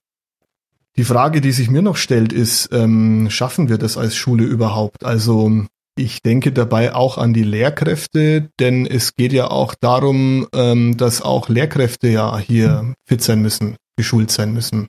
Die 0.97 1.03
Frage, 1.03 1.41
die 1.41 1.51
sich 1.51 1.69
mir 1.69 1.81
noch 1.81 1.97
stellt, 1.97 2.31
ist, 2.31 2.69
ähm, 2.71 3.27
schaffen 3.29 3.67
wir 3.67 3.77
das 3.77 3.97
als 3.97 4.15
Schule 4.15 4.45
überhaupt? 4.45 5.03
Also 5.03 5.65
ich 5.97 6.21
denke 6.21 6.51
dabei 6.51 6.93
auch 6.93 7.17
an 7.17 7.33
die 7.33 7.43
Lehrkräfte, 7.43 8.49
denn 8.59 8.85
es 8.85 9.15
geht 9.15 9.33
ja 9.33 9.47
auch 9.49 9.75
darum, 9.75 10.47
ähm, 10.53 10.95
dass 10.97 11.21
auch 11.21 11.49
Lehrkräfte 11.49 12.07
ja 12.09 12.37
hier 12.37 12.93
fit 13.05 13.21
sein 13.21 13.41
müssen, 13.41 13.75
geschult 13.97 14.31
sein 14.31 14.53
müssen. 14.53 14.87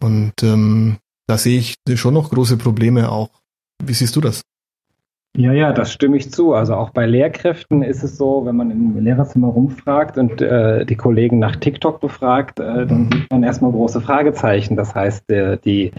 Und 0.00 0.32
ähm, 0.42 0.98
da 1.26 1.38
sehe 1.38 1.58
ich 1.58 1.76
schon 1.94 2.14
noch 2.14 2.30
große 2.30 2.56
Probleme 2.56 3.10
auch. 3.10 3.30
Wie 3.82 3.94
siehst 3.94 4.16
du 4.16 4.20
das? 4.20 4.42
Ja, 5.36 5.52
ja, 5.52 5.72
das 5.72 5.92
stimme 5.92 6.16
ich 6.16 6.32
zu. 6.32 6.54
Also 6.54 6.74
auch 6.74 6.90
bei 6.90 7.06
Lehrkräften 7.06 7.82
ist 7.82 8.02
es 8.02 8.16
so, 8.16 8.44
wenn 8.46 8.56
man 8.56 8.70
im 8.70 8.98
Lehrerzimmer 9.02 9.48
rumfragt 9.48 10.18
und 10.18 10.42
äh, 10.42 10.84
die 10.84 10.96
Kollegen 10.96 11.38
nach 11.38 11.56
TikTok 11.56 12.00
befragt, 12.00 12.58
äh, 12.58 12.86
dann 12.86 13.08
sieht 13.12 13.30
man 13.30 13.44
erstmal 13.44 13.70
große 13.70 14.00
Fragezeichen. 14.00 14.76
Das 14.76 14.94
heißt, 14.94 15.30
äh, 15.30 15.56
die, 15.64 15.92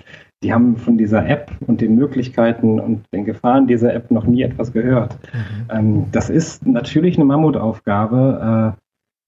die 0.43 0.53
haben 0.53 0.75
von 0.75 0.97
dieser 0.97 1.25
App 1.27 1.50
und 1.65 1.79
den 1.79 1.95
Möglichkeiten 1.95 2.79
und 2.79 3.05
den 3.13 3.23
Gefahren 3.23 3.67
dieser 3.67 3.93
App 3.93 4.11
noch 4.11 4.25
nie 4.25 4.41
etwas 4.41 4.73
gehört. 4.73 5.17
Mhm. 5.33 5.69
Ähm, 5.69 6.05
das 6.11 6.29
ist 6.29 6.67
natürlich 6.67 7.15
eine 7.15 7.25
Mammutaufgabe, 7.25 8.75
äh, 8.75 8.81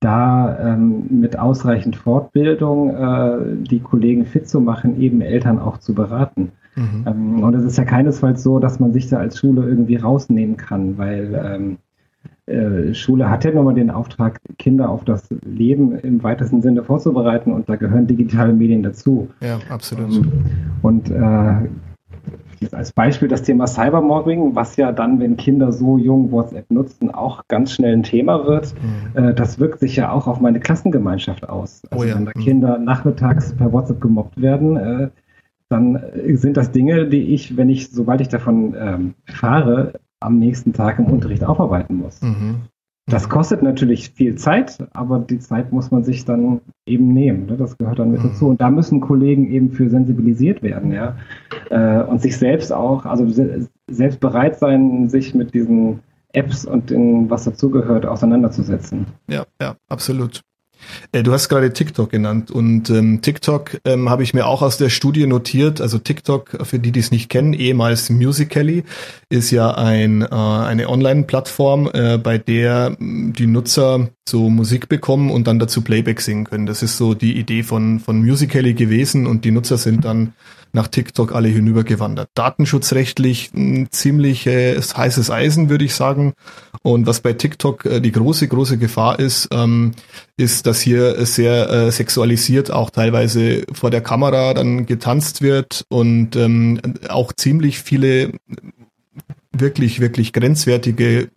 da 0.03 0.57
ähm, 0.59 1.05
mit 1.09 1.37
ausreichend 1.37 1.95
Fortbildung 1.95 2.95
äh, 2.95 3.37
die 3.69 3.79
Kollegen 3.79 4.25
fit 4.25 4.47
zu 4.47 4.59
machen, 4.59 4.99
eben 4.99 5.21
Eltern 5.21 5.59
auch 5.59 5.77
zu 5.77 5.93
beraten. 5.93 6.51
Mhm. 6.75 7.05
Ähm, 7.05 7.43
und 7.43 7.53
es 7.55 7.63
ist 7.63 7.77
ja 7.77 7.85
keinesfalls 7.85 8.43
so, 8.43 8.59
dass 8.59 8.79
man 8.79 8.93
sich 8.93 9.09
da 9.09 9.17
als 9.17 9.39
Schule 9.39 9.67
irgendwie 9.67 9.95
rausnehmen 9.95 10.57
kann, 10.57 10.97
weil 10.97 11.41
ähm, 11.45 11.77
äh, 12.45 12.93
Schule 12.93 13.29
hat 13.29 13.45
ja 13.45 13.51
nun 13.51 13.65
mal 13.65 13.73
den 13.73 13.89
Auftrag, 13.89 14.39
Kinder 14.57 14.89
auf 14.89 15.05
das 15.05 15.29
Leben 15.45 15.97
im 15.99 16.23
weitesten 16.23 16.61
Sinne 16.61 16.83
vorzubereiten 16.83 17.53
und 17.53 17.69
da 17.69 17.75
gehören 17.75 18.07
digitale 18.07 18.53
Medien 18.53 18.83
dazu. 18.83 19.29
Ja, 19.41 19.59
absolut. 19.69 20.13
Ähm, 20.13 20.31
und 20.81 21.09
äh, 21.09 21.69
als 22.71 22.91
Beispiel 22.91 23.27
das 23.27 23.41
Thema 23.41 23.67
Cybermobbing, 23.67 24.55
was 24.55 24.75
ja 24.75 24.91
dann, 24.91 25.19
wenn 25.19 25.37
Kinder 25.37 25.71
so 25.71 25.97
jung 25.97 26.31
WhatsApp 26.31 26.69
nutzen, 26.71 27.13
auch 27.13 27.47
ganz 27.47 27.71
schnell 27.71 27.93
ein 27.93 28.03
Thema 28.03 28.45
wird. 28.45 28.73
Mhm. 28.81 29.29
Äh, 29.29 29.33
das 29.33 29.59
wirkt 29.59 29.79
sich 29.79 29.95
ja 29.95 30.11
auch 30.11 30.27
auf 30.27 30.39
meine 30.39 30.59
Klassengemeinschaft 30.59 31.49
aus. 31.49 31.81
Also 31.89 32.05
oh 32.05 32.07
ja. 32.07 32.15
wenn 32.15 32.25
da 32.25 32.31
mhm. 32.35 32.41
Kinder 32.41 32.77
nachmittags 32.77 33.53
per 33.53 33.73
WhatsApp 33.73 34.01
gemobbt 34.01 34.41
werden, 34.41 34.77
äh, 34.77 35.09
dann 35.69 35.99
sind 36.35 36.55
das 36.55 36.71
Dinge, 36.71 37.07
die 37.07 37.33
ich, 37.33 37.57
wenn 37.57 37.69
ich, 37.69 37.89
sobald 37.89 38.21
ich 38.21 38.29
davon 38.29 38.75
ähm, 38.77 39.13
fahre, 39.25 39.93
am 40.19 40.37
nächsten 40.39 40.73
Tag 40.73 40.99
im 40.99 41.05
Unterricht 41.05 41.43
aufarbeiten 41.43 41.95
muss. 41.95 42.21
Mhm. 42.21 42.61
Das 43.07 43.27
kostet 43.27 43.61
natürlich 43.61 44.11
viel 44.11 44.35
Zeit, 44.35 44.77
aber 44.93 45.19
die 45.19 45.39
Zeit 45.39 45.73
muss 45.73 45.91
man 45.91 46.05
sich 46.05 46.23
dann 46.23 46.61
eben 46.85 47.13
nehmen. 47.13 47.47
Ne? 47.47 47.57
Das 47.57 47.77
gehört 47.77 47.99
dann 47.99 48.11
mit 48.11 48.23
mhm. 48.23 48.29
dazu. 48.29 48.47
Und 48.47 48.61
da 48.61 48.69
müssen 48.69 49.01
Kollegen 49.01 49.51
eben 49.51 49.71
für 49.71 49.89
sensibilisiert 49.89 50.63
werden, 50.63 50.93
ja. 50.93 51.17
Äh, 51.69 52.03
und 52.03 52.21
sich 52.21 52.37
selbst 52.37 52.71
auch, 52.71 53.05
also 53.05 53.27
selbst 53.87 54.19
bereit 54.21 54.57
sein, 54.57 55.09
sich 55.09 55.35
mit 55.35 55.53
diesen 55.53 55.99
Apps 56.31 56.65
und 56.65 56.89
den, 56.89 57.29
was 57.29 57.43
dazugehört, 57.43 58.05
auseinanderzusetzen. 58.05 59.05
Ja, 59.27 59.45
ja, 59.61 59.75
absolut. 59.89 60.41
Äh, 61.11 61.23
du 61.23 61.31
hast 61.31 61.49
gerade 61.49 61.73
TikTok 61.73 62.09
genannt 62.11 62.51
und 62.51 62.89
ähm, 62.89 63.21
TikTok 63.21 63.79
ähm, 63.85 64.09
habe 64.09 64.23
ich 64.23 64.33
mir 64.33 64.45
auch 64.47 64.61
aus 64.61 64.77
der 64.77 64.89
Studie 64.89 65.27
notiert. 65.27 65.81
Also 65.81 65.97
TikTok, 65.97 66.57
für 66.63 66.79
die, 66.79 66.91
die 66.91 66.99
es 66.99 67.11
nicht 67.11 67.29
kennen, 67.29 67.53
ehemals 67.53 68.09
Musically, 68.09 68.83
ist 69.29 69.51
ja 69.51 69.71
ein, 69.75 70.21
äh, 70.21 70.27
eine 70.27 70.89
Online-Plattform, 70.89 71.89
äh, 71.93 72.17
bei 72.17 72.37
der 72.37 72.95
die 72.99 73.47
Nutzer 73.47 74.09
so 74.27 74.49
Musik 74.49 74.89
bekommen 74.89 75.31
und 75.31 75.47
dann 75.47 75.59
dazu 75.59 75.81
Playback 75.81 76.21
singen 76.21 76.45
können. 76.45 76.65
Das 76.65 76.83
ist 76.83 76.97
so 76.97 77.13
die 77.13 77.37
Idee 77.37 77.63
von, 77.63 77.99
von 77.99 78.23
Musically 78.23 78.73
gewesen 78.73 79.27
und 79.27 79.45
die 79.45 79.51
Nutzer 79.51 79.77
sind 79.77 80.05
dann 80.05 80.33
nach 80.73 80.87
TikTok 80.87 81.33
alle 81.33 81.47
hinübergewandert. 81.47 82.29
Datenschutzrechtlich 82.33 83.51
ein 83.53 83.87
ziemlich 83.91 84.47
äh, 84.47 84.79
heißes 84.81 85.29
Eisen, 85.29 85.69
würde 85.69 85.85
ich 85.85 85.93
sagen. 85.93 86.33
Und 86.81 87.05
was 87.05 87.21
bei 87.21 87.33
TikTok 87.33 87.85
äh, 87.85 87.99
die 88.01 88.11
große, 88.11 88.47
große 88.47 88.77
Gefahr 88.77 89.19
ist, 89.19 89.49
ähm, 89.51 89.91
ist, 90.35 90.65
dass 90.65 90.81
hier 90.81 91.25
sehr 91.25 91.69
äh, 91.69 91.91
sexualisiert 91.91 92.71
auch 92.71 92.89
teilweise 92.89 93.63
vor 93.71 93.91
der 93.91 94.01
Kamera 94.01 94.55
dann 94.55 94.87
getanzt 94.87 95.43
wird 95.43 95.85
und 95.89 96.35
ähm, 96.35 96.81
auch 97.07 97.31
ziemlich 97.33 97.79
viele 97.79 98.31
wirklich, 99.55 99.99
wirklich 99.99 100.33
grenzwertige 100.33 101.29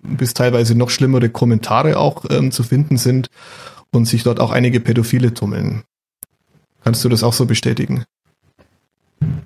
bis 0.00 0.32
teilweise 0.32 0.74
noch 0.74 0.88
schlimmere 0.88 1.28
Kommentare 1.28 1.98
auch 1.98 2.24
ähm, 2.30 2.50
zu 2.50 2.62
finden 2.62 2.96
sind 2.96 3.28
und 3.92 4.06
sich 4.06 4.22
dort 4.22 4.40
auch 4.40 4.50
einige 4.50 4.80
Pädophile 4.80 5.34
tummeln. 5.34 5.82
Kannst 6.82 7.04
du 7.04 7.10
das 7.10 7.22
auch 7.22 7.34
so 7.34 7.44
bestätigen? 7.44 8.04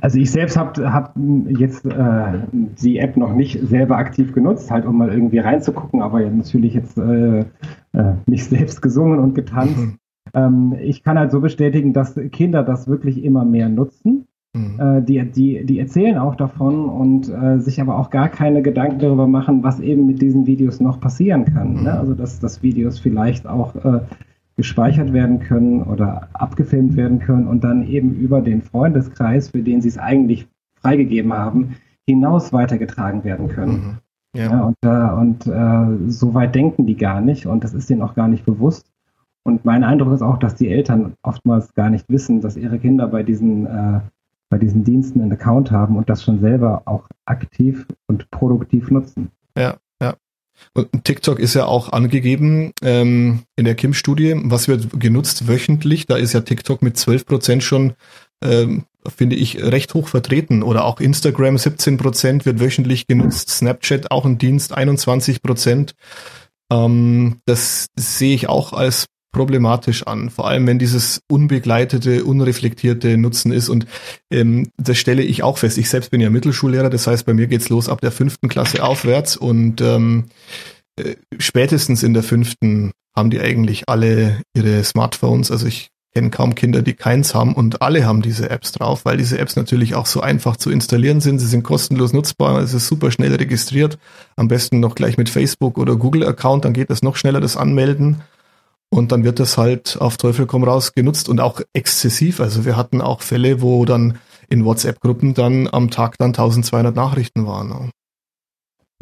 Also 0.00 0.18
ich 0.18 0.30
selbst 0.30 0.56
habe 0.56 0.92
hab 0.92 1.14
jetzt 1.48 1.86
äh, 1.86 2.40
die 2.52 2.98
App 2.98 3.16
noch 3.16 3.34
nicht 3.34 3.60
selber 3.68 3.96
aktiv 3.96 4.32
genutzt, 4.32 4.70
halt 4.70 4.84
um 4.84 4.98
mal 4.98 5.10
irgendwie 5.10 5.38
reinzugucken, 5.38 6.02
aber 6.02 6.20
natürlich 6.20 6.74
jetzt 6.74 6.98
äh, 6.98 7.40
äh, 7.40 8.14
nicht 8.26 8.44
selbst 8.50 8.82
gesungen 8.82 9.20
und 9.20 9.34
getanzt. 9.34 9.78
Mhm. 9.78 9.98
Ähm, 10.34 10.74
ich 10.80 11.02
kann 11.02 11.18
halt 11.18 11.30
so 11.30 11.40
bestätigen, 11.40 11.92
dass 11.92 12.18
Kinder 12.32 12.62
das 12.62 12.88
wirklich 12.88 13.22
immer 13.22 13.44
mehr 13.44 13.68
nutzen. 13.68 14.26
Mhm. 14.54 14.80
Äh, 14.80 15.02
die, 15.02 15.24
die, 15.30 15.64
die 15.64 15.78
erzählen 15.78 16.18
auch 16.18 16.34
davon 16.34 16.88
und 16.88 17.28
äh, 17.28 17.58
sich 17.60 17.80
aber 17.80 17.98
auch 17.98 18.10
gar 18.10 18.28
keine 18.28 18.60
Gedanken 18.60 18.98
darüber 18.98 19.26
machen, 19.26 19.62
was 19.62 19.80
eben 19.80 20.06
mit 20.06 20.20
diesen 20.20 20.46
Videos 20.46 20.80
noch 20.80 21.00
passieren 21.00 21.44
kann. 21.44 21.74
Ne? 21.74 21.78
Mhm. 21.78 21.84
Ne? 21.84 21.98
Also 21.98 22.14
dass, 22.14 22.40
dass 22.40 22.62
Videos 22.62 22.98
vielleicht 22.98 23.46
auch 23.46 23.74
gespeichert 24.62 25.12
werden 25.12 25.40
können 25.40 25.82
oder 25.82 26.28
abgefilmt 26.34 26.96
werden 26.96 27.18
können 27.18 27.48
und 27.48 27.64
dann 27.64 27.84
eben 27.84 28.14
über 28.14 28.40
den 28.40 28.62
Freundeskreis, 28.62 29.48
für 29.48 29.60
den 29.60 29.82
sie 29.82 29.88
es 29.88 29.98
eigentlich 29.98 30.46
freigegeben 30.80 31.32
haben, 31.32 31.74
hinaus 32.06 32.52
weitergetragen 32.52 33.24
werden 33.24 33.48
können. 33.48 33.72
Mhm. 34.34 34.40
Ja. 34.40 34.50
ja. 34.52 34.62
und 34.62 34.76
äh, 34.82 35.20
und 35.20 35.46
äh, 35.48 36.10
so 36.10 36.34
weit 36.34 36.54
denken 36.54 36.86
die 36.86 36.96
gar 36.96 37.20
nicht 37.20 37.46
und 37.46 37.64
das 37.64 37.74
ist 37.74 37.90
denen 37.90 38.02
auch 38.02 38.14
gar 38.14 38.28
nicht 38.28 38.46
bewusst. 38.46 38.86
Und 39.42 39.64
mein 39.64 39.82
Eindruck 39.82 40.12
ist 40.12 40.22
auch, 40.22 40.38
dass 40.38 40.54
die 40.54 40.68
Eltern 40.68 41.14
oftmals 41.24 41.74
gar 41.74 41.90
nicht 41.90 42.08
wissen, 42.08 42.40
dass 42.40 42.56
ihre 42.56 42.78
Kinder 42.78 43.08
bei 43.08 43.24
diesen, 43.24 43.66
äh, 43.66 44.00
bei 44.48 44.58
diesen 44.58 44.84
Diensten 44.84 45.20
einen 45.20 45.32
Account 45.32 45.72
haben 45.72 45.96
und 45.96 46.08
das 46.08 46.22
schon 46.22 46.38
selber 46.38 46.82
auch 46.84 47.08
aktiv 47.24 47.84
und 48.06 48.30
produktiv 48.30 48.92
nutzen. 48.92 49.32
Ja, 49.58 49.74
und 50.74 51.04
TikTok 51.04 51.38
ist 51.38 51.54
ja 51.54 51.66
auch 51.66 51.92
angegeben 51.92 52.72
ähm, 52.82 53.42
in 53.56 53.64
der 53.64 53.74
Kim-Studie. 53.74 54.34
Was 54.44 54.68
wird 54.68 54.88
genutzt 54.98 55.46
wöchentlich? 55.46 56.06
Da 56.06 56.16
ist 56.16 56.32
ja 56.32 56.40
TikTok 56.40 56.82
mit 56.82 56.96
12 56.96 57.26
Prozent 57.26 57.62
schon, 57.62 57.92
ähm, 58.42 58.84
finde 59.14 59.36
ich, 59.36 59.62
recht 59.62 59.92
hoch 59.92 60.08
vertreten. 60.08 60.62
Oder 60.62 60.84
auch 60.84 61.00
Instagram 61.00 61.58
17 61.58 61.98
Prozent 61.98 62.46
wird 62.46 62.60
wöchentlich 62.60 63.06
genutzt. 63.06 63.50
Snapchat 63.50 64.10
auch 64.10 64.24
ein 64.24 64.38
Dienst 64.38 64.72
21 64.72 65.42
Prozent. 65.42 65.94
Ähm, 66.72 67.40
das 67.44 67.88
sehe 67.96 68.34
ich 68.34 68.48
auch 68.48 68.72
als 68.72 69.06
problematisch 69.32 70.06
an, 70.06 70.30
vor 70.30 70.46
allem 70.46 70.66
wenn 70.66 70.78
dieses 70.78 71.22
unbegleitete, 71.30 72.24
unreflektierte 72.24 73.16
Nutzen 73.16 73.50
ist. 73.52 73.68
Und 73.68 73.86
ähm, 74.30 74.70
das 74.76 74.98
stelle 74.98 75.22
ich 75.22 75.42
auch 75.42 75.58
fest. 75.58 75.78
Ich 75.78 75.88
selbst 75.88 76.10
bin 76.10 76.20
ja 76.20 76.30
Mittelschullehrer, 76.30 76.90
das 76.90 77.06
heißt, 77.06 77.26
bei 77.26 77.34
mir 77.34 77.46
geht's 77.46 77.70
los 77.70 77.88
ab 77.88 78.00
der 78.00 78.12
fünften 78.12 78.48
Klasse 78.48 78.84
aufwärts 78.84 79.36
und 79.36 79.80
ähm, 79.80 80.26
äh, 80.96 81.14
spätestens 81.38 82.02
in 82.02 82.14
der 82.14 82.22
fünften 82.22 82.92
haben 83.16 83.30
die 83.30 83.40
eigentlich 83.40 83.88
alle 83.88 84.40
ihre 84.54 84.84
Smartphones. 84.84 85.50
Also 85.50 85.66
ich 85.66 85.88
kenne 86.14 86.30
kaum 86.30 86.54
Kinder, 86.54 86.82
die 86.82 86.92
keins 86.92 87.34
haben 87.34 87.54
und 87.54 87.80
alle 87.80 88.04
haben 88.04 88.20
diese 88.20 88.50
Apps 88.50 88.72
drauf, 88.72 89.04
weil 89.04 89.16
diese 89.16 89.38
Apps 89.38 89.56
natürlich 89.56 89.94
auch 89.94 90.06
so 90.06 90.20
einfach 90.20 90.56
zu 90.56 90.70
installieren 90.70 91.20
sind. 91.20 91.38
Sie 91.38 91.46
sind 91.46 91.62
kostenlos 91.62 92.12
nutzbar, 92.12 92.60
es 92.60 92.74
ist 92.74 92.86
super 92.86 93.10
schnell 93.10 93.34
registriert. 93.34 93.98
Am 94.36 94.48
besten 94.48 94.80
noch 94.80 94.94
gleich 94.94 95.16
mit 95.16 95.30
Facebook 95.30 95.78
oder 95.78 95.96
Google 95.96 96.26
Account, 96.26 96.64
dann 96.64 96.74
geht 96.74 96.90
das 96.90 97.02
noch 97.02 97.16
schneller, 97.16 97.40
das 97.40 97.56
Anmelden. 97.56 98.20
Und 98.92 99.10
dann 99.10 99.24
wird 99.24 99.40
das 99.40 99.56
halt 99.56 99.96
auf 100.00 100.18
Teufel 100.18 100.44
komm 100.44 100.64
raus 100.64 100.92
genutzt 100.92 101.30
und 101.30 101.40
auch 101.40 101.62
exzessiv. 101.72 102.40
Also 102.40 102.66
wir 102.66 102.76
hatten 102.76 103.00
auch 103.00 103.22
Fälle, 103.22 103.62
wo 103.62 103.86
dann 103.86 104.18
in 104.50 104.66
WhatsApp-Gruppen 104.66 105.32
dann 105.32 105.66
am 105.72 105.88
Tag 105.88 106.18
dann 106.18 106.28
1200 106.28 106.94
Nachrichten 106.94 107.46
waren. 107.46 107.68
Ne? 107.70 107.90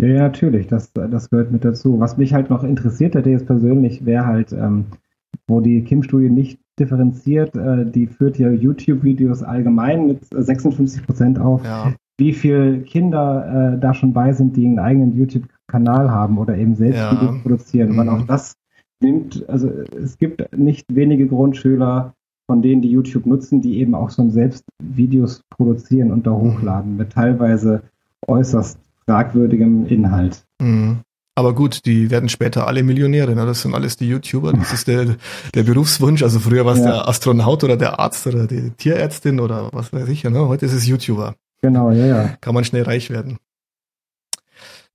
Ja, 0.01 0.07
ja, 0.07 0.23
natürlich, 0.23 0.69
das, 0.69 0.93
das 0.93 1.29
gehört 1.29 1.51
mit 1.51 1.65
dazu. 1.65 1.99
Was 1.99 2.17
mich 2.19 2.33
halt 2.33 2.51
noch 2.51 2.63
interessiert 2.63 3.17
hätte 3.17 3.31
jetzt 3.31 3.47
persönlich, 3.47 4.07
wäre 4.07 4.27
halt, 4.27 4.53
ähm, 4.53 4.87
wo 5.49 5.61
die 5.61 5.83
Kim-Studie 5.83 6.31
nicht 6.31 6.61
differenziert, 6.79 7.57
äh, 7.57 7.85
die 7.85 8.07
führt 8.07 8.39
ja 8.39 8.49
YouTube-Videos 8.49 9.43
allgemein 9.43 10.07
mit 10.07 10.21
56 10.31 11.05
Prozent 11.05 11.41
auf. 11.41 11.65
Ja. 11.65 11.95
Wie 12.17 12.33
viele 12.33 12.83
Kinder 12.83 13.75
äh, 13.75 13.81
da 13.81 13.93
schon 13.93 14.13
bei 14.13 14.35
sind, 14.35 14.57
die 14.57 14.67
einen 14.67 14.79
eigenen 14.79 15.17
YouTube-Kanal 15.17 16.13
haben 16.13 16.39
oder 16.39 16.57
eben 16.57 16.77
selbst 16.77 16.99
ja. 17.01 17.11
Videos 17.11 17.43
produzieren, 17.43 17.91
mhm. 17.91 17.97
weil 17.97 18.09
auch 18.09 18.23
das 18.23 18.55
nimmt, 19.03 19.49
also 19.49 19.69
es 19.69 20.19
gibt 20.19 20.57
nicht 20.57 20.87
wenige 20.89 21.27
Grundschüler, 21.27 22.15
von 22.47 22.63
denen 22.63 22.83
die 22.83 22.91
YouTube 22.91 23.27
nutzen, 23.27 23.61
die 23.61 23.79
eben 23.79 23.95
auch 23.95 24.11
schon 24.11 24.31
selbst 24.31 24.65
Videos 24.83 25.43
produzieren 25.51 26.11
und 26.11 26.27
da 26.27 26.33
mhm. 26.33 26.55
hochladen 26.55 26.97
mit 26.97 27.13
teilweise 27.13 27.83
äußerst 28.27 28.79
fragwürdigem 29.07 29.87
Inhalt. 29.87 30.45
Mhm. 30.61 30.99
Aber 31.37 31.55
gut, 31.55 31.87
die 31.87 32.11
werden 32.11 32.29
später 32.29 32.67
alle 32.67 32.83
Millionäre. 32.83 33.35
Ne? 33.35 33.47
Das 33.47 33.63
sind 33.63 33.75
alles 33.75 33.97
die 33.97 34.09
YouTuber. 34.09 34.53
Das 34.53 34.73
ist 34.73 34.89
der, 34.89 35.17
der 35.55 35.63
Berufswunsch. 35.63 36.23
Also 36.23 36.39
früher 36.39 36.67
war 36.67 36.75
es 36.75 36.81
ja. 36.81 36.87
der 36.87 37.09
Astronaut 37.09 37.65
oder 37.65 37.77
der 37.77 37.99
Arzt 37.99 38.27
oder 38.27 38.47
die 38.47 38.73
Tierärztin 38.73 39.41
oder 39.41 39.71
was 39.73 39.93
weiß 39.93 40.09
ich. 40.09 40.25
Ne? 40.25 40.49
Heute 40.49 40.67
ist 40.67 40.75
es 40.75 40.87
YouTuber. 40.87 41.37
Genau, 41.63 41.93
ja, 41.93 42.07
ja. 42.07 42.29
Kann 42.41 42.55
man 42.55 42.65
schnell 42.65 42.83
reich 42.83 43.11
werden. 43.11 43.39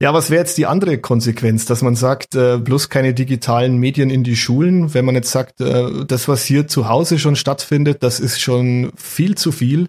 Ja, 0.01 0.13
was 0.13 0.29
wäre 0.29 0.41
jetzt 0.41 0.57
die 0.57 0.65
andere 0.65 0.97
Konsequenz, 0.97 1.65
dass 1.65 1.81
man 1.81 1.95
sagt, 1.95 2.35
äh, 2.35 2.57
bloß 2.57 2.89
keine 2.89 3.13
digitalen 3.13 3.77
Medien 3.77 4.09
in 4.09 4.25
die 4.25 4.35
Schulen? 4.35 4.93
Wenn 4.93 5.05
man 5.05 5.15
jetzt 5.15 5.31
sagt, 5.31 5.61
äh, 5.61 6.05
das, 6.05 6.27
was 6.27 6.43
hier 6.43 6.67
zu 6.67 6.89
Hause 6.89 7.17
schon 7.17 7.37
stattfindet, 7.37 8.03
das 8.03 8.19
ist 8.19 8.41
schon 8.41 8.91
viel 8.97 9.35
zu 9.35 9.53
viel. 9.53 9.87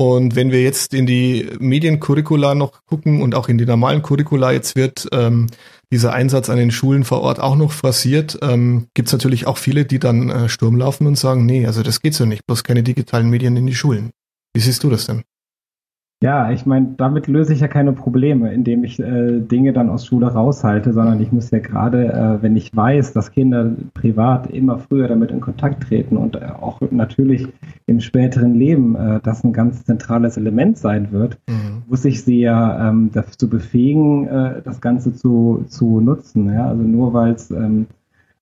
Und 0.00 0.36
wenn 0.36 0.52
wir 0.52 0.62
jetzt 0.62 0.92
in 0.92 1.06
die 1.06 1.48
Mediencurricula 1.58 2.54
noch 2.54 2.84
gucken 2.84 3.22
und 3.22 3.34
auch 3.34 3.48
in 3.48 3.56
die 3.56 3.66
normalen 3.66 4.02
Curricula, 4.02 4.52
jetzt 4.52 4.76
wird 4.76 5.08
ähm, 5.12 5.48
dieser 5.90 6.12
Einsatz 6.12 6.50
an 6.50 6.58
den 6.58 6.70
Schulen 6.70 7.04
vor 7.04 7.22
Ort 7.22 7.40
auch 7.40 7.56
noch 7.56 7.72
forciert, 7.72 8.38
ähm, 8.42 8.88
gibt 8.94 9.08
es 9.08 9.12
natürlich 9.12 9.46
auch 9.46 9.56
viele, 9.56 9.86
die 9.86 9.98
dann 9.98 10.28
äh, 10.28 10.48
Sturm 10.50 10.76
laufen 10.76 11.06
und 11.06 11.18
sagen, 11.18 11.46
nee, 11.46 11.66
also 11.66 11.82
das 11.82 12.00
geht 12.00 12.14
so 12.14 12.26
nicht, 12.26 12.46
bloß 12.46 12.62
keine 12.64 12.82
digitalen 12.82 13.30
Medien 13.30 13.56
in 13.56 13.66
die 13.66 13.74
Schulen. 13.74 14.10
Wie 14.54 14.60
siehst 14.60 14.84
du 14.84 14.90
das 14.90 15.06
denn? 15.06 15.24
Ja, 16.20 16.50
ich 16.50 16.66
meine, 16.66 16.94
damit 16.96 17.28
löse 17.28 17.52
ich 17.52 17.60
ja 17.60 17.68
keine 17.68 17.92
Probleme, 17.92 18.52
indem 18.52 18.82
ich 18.82 18.98
äh, 18.98 19.38
Dinge 19.38 19.72
dann 19.72 19.88
aus 19.88 20.04
Schule 20.04 20.26
raushalte, 20.26 20.92
sondern 20.92 21.20
ich 21.20 21.30
muss 21.30 21.52
ja 21.52 21.60
gerade, 21.60 22.12
äh, 22.12 22.42
wenn 22.42 22.56
ich 22.56 22.74
weiß, 22.74 23.12
dass 23.12 23.30
Kinder 23.30 23.70
privat 23.94 24.50
immer 24.50 24.80
früher 24.80 25.06
damit 25.06 25.30
in 25.30 25.40
Kontakt 25.40 25.84
treten 25.84 26.16
und 26.16 26.34
äh, 26.34 26.40
auch 26.60 26.80
natürlich 26.90 27.46
im 27.86 28.00
späteren 28.00 28.56
Leben 28.56 28.96
äh, 28.96 29.20
das 29.22 29.44
ein 29.44 29.52
ganz 29.52 29.84
zentrales 29.84 30.36
Element 30.36 30.76
sein 30.76 31.12
wird, 31.12 31.38
mhm. 31.48 31.84
muss 31.86 32.04
ich 32.04 32.24
sie 32.24 32.40
ja 32.40 32.88
ähm, 32.88 33.10
dazu 33.12 33.48
befähigen, 33.48 34.26
äh, 34.26 34.60
das 34.62 34.80
Ganze 34.80 35.14
zu, 35.14 35.66
zu 35.68 36.00
nutzen. 36.00 36.52
Ja? 36.52 36.66
Also 36.66 36.82
nur 36.82 37.12
weil 37.12 37.34
es 37.34 37.52
ähm, 37.52 37.86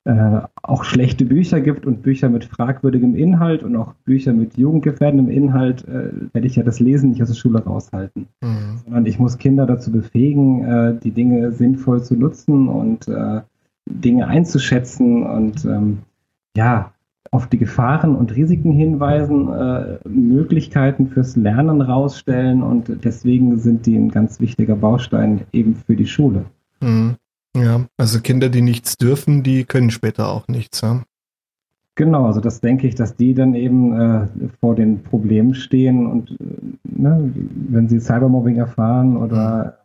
äh, 0.06 0.40
auch 0.62 0.84
schlechte 0.84 1.24
Bücher 1.24 1.60
gibt 1.60 1.84
und 1.84 2.02
Bücher 2.02 2.28
mit 2.28 2.44
fragwürdigem 2.44 3.16
Inhalt 3.16 3.64
und 3.64 3.74
auch 3.74 3.92
Bücher 4.04 4.32
mit 4.32 4.56
jugendgefährdendem 4.56 5.28
Inhalt, 5.28 5.86
äh, 5.88 6.12
werde 6.32 6.46
ich 6.46 6.54
ja 6.54 6.62
das 6.62 6.78
Lesen 6.78 7.10
nicht 7.10 7.22
aus 7.22 7.28
der 7.28 7.34
Schule 7.34 7.62
raushalten. 7.64 8.28
Mhm. 8.40 8.78
Sondern 8.84 9.06
ich 9.06 9.18
muss 9.18 9.38
Kinder 9.38 9.66
dazu 9.66 9.90
befähigen, 9.90 10.64
äh, 10.64 10.94
die 11.02 11.10
Dinge 11.10 11.50
sinnvoll 11.50 12.04
zu 12.04 12.14
nutzen 12.14 12.68
und 12.68 13.08
äh, 13.08 13.40
Dinge 13.90 14.28
einzuschätzen 14.28 15.24
und 15.24 15.64
ähm, 15.64 15.98
ja, 16.56 16.92
auf 17.32 17.48
die 17.48 17.58
Gefahren 17.58 18.14
und 18.14 18.34
Risiken 18.36 18.70
hinweisen, 18.72 19.52
äh, 19.52 19.98
Möglichkeiten 20.08 21.08
fürs 21.08 21.34
Lernen 21.34 21.80
rausstellen 21.80 22.62
und 22.62 23.04
deswegen 23.04 23.58
sind 23.58 23.86
die 23.86 23.96
ein 23.96 24.10
ganz 24.10 24.38
wichtiger 24.38 24.76
Baustein 24.76 25.40
eben 25.52 25.74
für 25.74 25.96
die 25.96 26.06
Schule. 26.06 26.44
Mhm. 26.80 27.16
Ja, 27.56 27.86
also 27.96 28.20
Kinder, 28.20 28.48
die 28.48 28.62
nichts 28.62 28.96
dürfen, 28.96 29.42
die 29.42 29.64
können 29.64 29.90
später 29.90 30.28
auch 30.28 30.46
nichts. 30.48 30.82
Ja? 30.82 31.02
Genau, 31.94 32.26
also 32.26 32.40
das 32.40 32.60
denke 32.60 32.86
ich, 32.86 32.94
dass 32.94 33.16
die 33.16 33.32
dann 33.32 33.54
eben 33.54 33.98
äh, 33.98 34.26
vor 34.60 34.74
den 34.74 35.02
Problemen 35.02 35.54
stehen 35.54 36.06
und 36.06 36.30
äh, 36.32 36.44
ne, 36.84 37.32
wenn 37.34 37.88
sie 37.88 37.98
Cybermobbing 37.98 38.56
erfahren 38.56 39.16
oder 39.16 39.78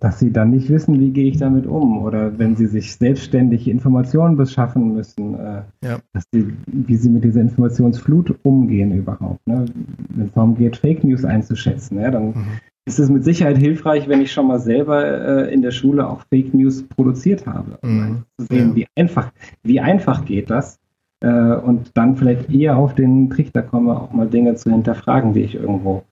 dass 0.00 0.18
sie 0.18 0.32
dann 0.32 0.50
nicht 0.50 0.70
wissen, 0.70 0.98
wie 0.98 1.10
gehe 1.10 1.28
ich 1.28 1.36
damit 1.36 1.66
um 1.66 2.02
oder 2.02 2.38
wenn 2.38 2.56
sie 2.56 2.66
sich 2.66 2.96
selbstständig 2.96 3.68
Informationen 3.68 4.38
beschaffen 4.38 4.94
müssen, 4.94 5.34
äh, 5.34 5.62
ja. 5.84 5.98
dass 6.14 6.24
sie, 6.32 6.54
wie 6.66 6.96
sie 6.96 7.10
mit 7.10 7.24
dieser 7.24 7.42
Informationsflut 7.42 8.34
umgehen 8.42 8.92
überhaupt. 8.92 9.46
Ne? 9.46 9.66
Wenn 10.08 10.26
es 10.28 10.32
darum 10.32 10.56
geht, 10.56 10.78
Fake 10.78 11.04
News 11.04 11.26
einzuschätzen, 11.26 12.00
ja, 12.00 12.10
dann 12.10 12.28
mhm 12.28 12.60
ist 12.84 12.98
es 12.98 13.08
mit 13.08 13.24
Sicherheit 13.24 13.58
hilfreich, 13.58 14.08
wenn 14.08 14.20
ich 14.20 14.32
schon 14.32 14.48
mal 14.48 14.58
selber 14.58 15.46
äh, 15.46 15.54
in 15.54 15.62
der 15.62 15.70
Schule 15.70 16.08
auch 16.08 16.22
Fake 16.30 16.52
News 16.52 16.82
produziert 16.82 17.46
habe. 17.46 17.78
Mhm. 17.82 18.24
Zu 18.38 18.46
sehen, 18.46 18.68
ja. 18.70 18.76
wie 18.76 18.86
einfach, 18.96 19.32
wie 19.62 19.80
einfach 19.80 20.24
geht 20.24 20.50
das. 20.50 20.78
Äh, 21.20 21.28
und 21.28 21.92
dann 21.94 22.16
vielleicht 22.16 22.50
eher 22.50 22.76
auf 22.76 22.94
den 22.94 23.30
Trichter 23.30 23.62
komme, 23.62 24.00
auch 24.00 24.12
mal 24.12 24.28
Dinge 24.28 24.56
zu 24.56 24.70
hinterfragen, 24.70 25.32
die 25.32 25.42
ich 25.42 25.54
irgendwo 25.54 26.04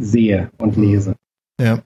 sehe 0.00 0.50
und 0.58 0.76
mhm. 0.76 0.82
lese. 0.82 1.14
Ja. 1.60 1.80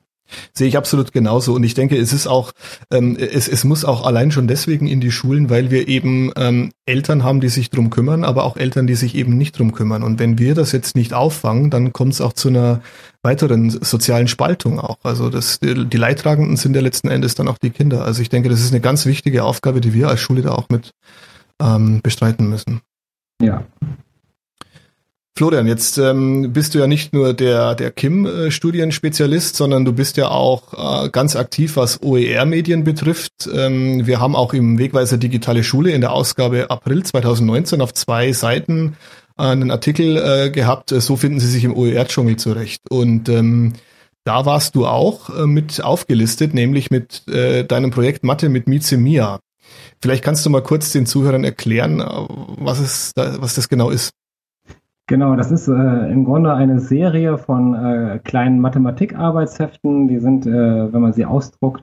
Sehe 0.53 0.69
ich 0.69 0.77
absolut 0.77 1.13
genauso. 1.13 1.55
Und 1.55 1.65
ich 1.65 1.75
denke, 1.75 1.97
es 1.97 2.13
ist 2.13 2.27
auch, 2.27 2.53
ähm, 2.93 3.17
es, 3.19 3.49
es 3.49 3.65
muss 3.65 3.85
auch 3.85 4.05
allein 4.05 4.31
schon 4.31 4.49
deswegen 4.49 4.87
in 4.87 5.01
die 5.01 5.11
Schulen, 5.11 5.51
weil 5.51 5.71
wir 5.71 5.89
eben 5.89 6.33
ähm, 6.37 6.73
Eltern 6.87 7.25
haben, 7.25 7.41
die 7.41 7.49
sich 7.49 7.71
drum 7.71 7.91
kümmern, 7.91 8.25
aber 8.25 8.45
auch 8.45 8.57
Eltern, 8.57 8.87
die 8.87 8.95
sich 8.95 9.15
eben 9.15 9.37
nicht 9.37 9.59
drum 9.59 9.73
kümmern. 9.73 10.03
Und 10.03 10.19
wenn 10.19 10.39
wir 10.39 10.55
das 10.55 10.73
jetzt 10.73 10.97
nicht 10.97 11.15
auffangen, 11.15 11.71
dann 11.71 11.93
kommt 11.93 12.15
es 12.15 12.21
auch 12.21 12.33
zu 12.33 12.49
einer 12.49 12.81
weiteren 13.23 13.71
sozialen 13.71 14.29
Spaltung 14.29 14.81
auch. 14.81 14.99
Also 15.03 15.29
das, 15.29 15.61
die 15.61 15.75
Leidtragenden 15.97 16.57
sind 16.57 16.75
ja 16.75 16.83
letzten 16.83 17.09
Endes 17.09 17.35
dann 17.35 17.49
auch 17.49 17.59
die 17.59 17.71
Kinder. 17.71 18.05
Also 18.05 18.23
ich 18.23 18.29
denke, 18.29 18.49
das 18.49 18.61
ist 18.61 18.73
eine 18.73 18.81
ganz 18.81 19.07
wichtige 19.07 19.45
Aufgabe, 19.45 19.81
die 19.81 19.93
wir 19.93 20.09
als 20.09 20.21
Schule 20.21 20.43
da 20.43 20.53
auch 20.53 20.69
mit 20.69 20.93
ähm, 21.61 22.01
bestreiten 22.03 22.49
müssen. 22.49 22.81
Ja, 23.43 23.65
Florian, 25.39 25.69
jetzt 25.69 25.99
ähm, 25.99 26.53
bist 26.53 26.75
du 26.75 26.81
ja 26.81 26.89
nicht 26.89 27.13
nur 27.13 27.33
der, 27.33 27.77
der 27.77 27.93
KIM-Studienspezialist, 27.93 29.55
sondern 29.55 29.85
du 29.85 29.93
bist 29.93 30.17
ja 30.17 30.33
auch 30.33 31.05
äh, 31.05 31.11
ganz 31.11 31.37
aktiv, 31.37 31.77
was 31.77 32.03
OER-Medien 32.03 32.83
betrifft. 32.83 33.49
Ähm, 33.55 34.05
wir 34.05 34.19
haben 34.19 34.35
auch 34.35 34.53
im 34.53 34.81
Wegweiser 34.81 35.17
Digitale 35.17 35.63
Schule 35.63 35.93
in 35.93 36.01
der 36.01 36.11
Ausgabe 36.11 36.73
April 36.73 37.05
2019 37.05 37.81
auf 37.81 37.95
zwei 37.95 38.33
Seiten 38.33 38.97
äh, 39.39 39.43
einen 39.43 39.71
Artikel 39.71 40.17
äh, 40.17 40.51
gehabt, 40.51 40.91
so 40.91 41.15
finden 41.15 41.39
sie 41.39 41.47
sich 41.47 41.63
im 41.63 41.77
OER-Dschungel 41.77 42.35
zurecht. 42.35 42.81
Und 42.91 43.29
ähm, 43.29 43.75
da 44.25 44.45
warst 44.45 44.75
du 44.75 44.89
auch 44.89 45.31
äh, 45.31 45.47
mit 45.47 45.85
aufgelistet, 45.85 46.53
nämlich 46.53 46.91
mit 46.91 47.29
äh, 47.29 47.63
deinem 47.63 47.93
Projekt 47.93 48.25
Mathe 48.25 48.49
mit 48.49 48.67
Mize 48.67 48.97
Mia. 48.97 49.39
Vielleicht 50.03 50.25
kannst 50.25 50.45
du 50.45 50.51
mal 50.51 50.65
kurz 50.65 50.91
den 50.91 51.07
Zuhörern 51.07 51.45
erklären, 51.45 52.01
äh, 52.01 52.05
was, 52.59 52.81
es 52.81 53.13
da, 53.15 53.41
was 53.41 53.55
das 53.55 53.69
genau 53.69 53.91
ist. 53.91 54.11
Genau, 55.09 55.37
das 55.37 55.51
ist 55.51 55.69
äh, 55.69 56.13
im 56.13 56.25
Grunde 56.27 56.53
eine 56.53 56.81
Serie 56.81 57.39
von 57.39 57.75
äh, 57.75 58.21
kleinen 58.23 58.61
Mathematikarbeitsheften. 58.61 60.07
Die 60.07 60.19
sind, 60.19 60.47
äh, 60.47 60.93
wenn 60.93 61.01
man 61.01 61.15
sie 61.15 61.25
ausdruckt, 61.25 61.83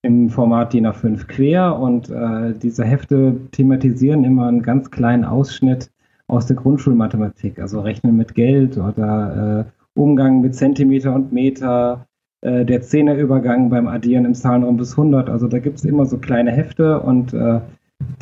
im 0.00 0.30
Format 0.30 0.72
DIN 0.72 0.86
A5 0.86 1.26
quer 1.26 1.78
und 1.78 2.08
äh, 2.08 2.54
diese 2.54 2.84
Hefte 2.84 3.36
thematisieren 3.52 4.24
immer 4.24 4.46
einen 4.46 4.62
ganz 4.62 4.90
kleinen 4.90 5.26
Ausschnitt 5.26 5.92
aus 6.28 6.46
der 6.46 6.56
Grundschulmathematik, 6.56 7.58
also 7.58 7.82
Rechnen 7.82 8.16
mit 8.16 8.34
Geld 8.34 8.78
oder 8.78 9.66
äh, 9.66 10.00
Umgang 10.00 10.40
mit 10.40 10.54
Zentimeter 10.54 11.14
und 11.14 11.30
Meter, 11.30 12.06
äh, 12.40 12.64
der 12.64 12.80
Zehnerübergang 12.80 13.68
beim 13.68 13.86
Addieren 13.86 14.24
im 14.24 14.34
Zahlenraum 14.34 14.78
bis 14.78 14.92
100. 14.92 15.28
Also 15.28 15.46
da 15.46 15.58
gibt 15.58 15.76
es 15.76 15.84
immer 15.84 16.06
so 16.06 16.16
kleine 16.16 16.50
Hefte 16.50 17.00
und 17.00 17.34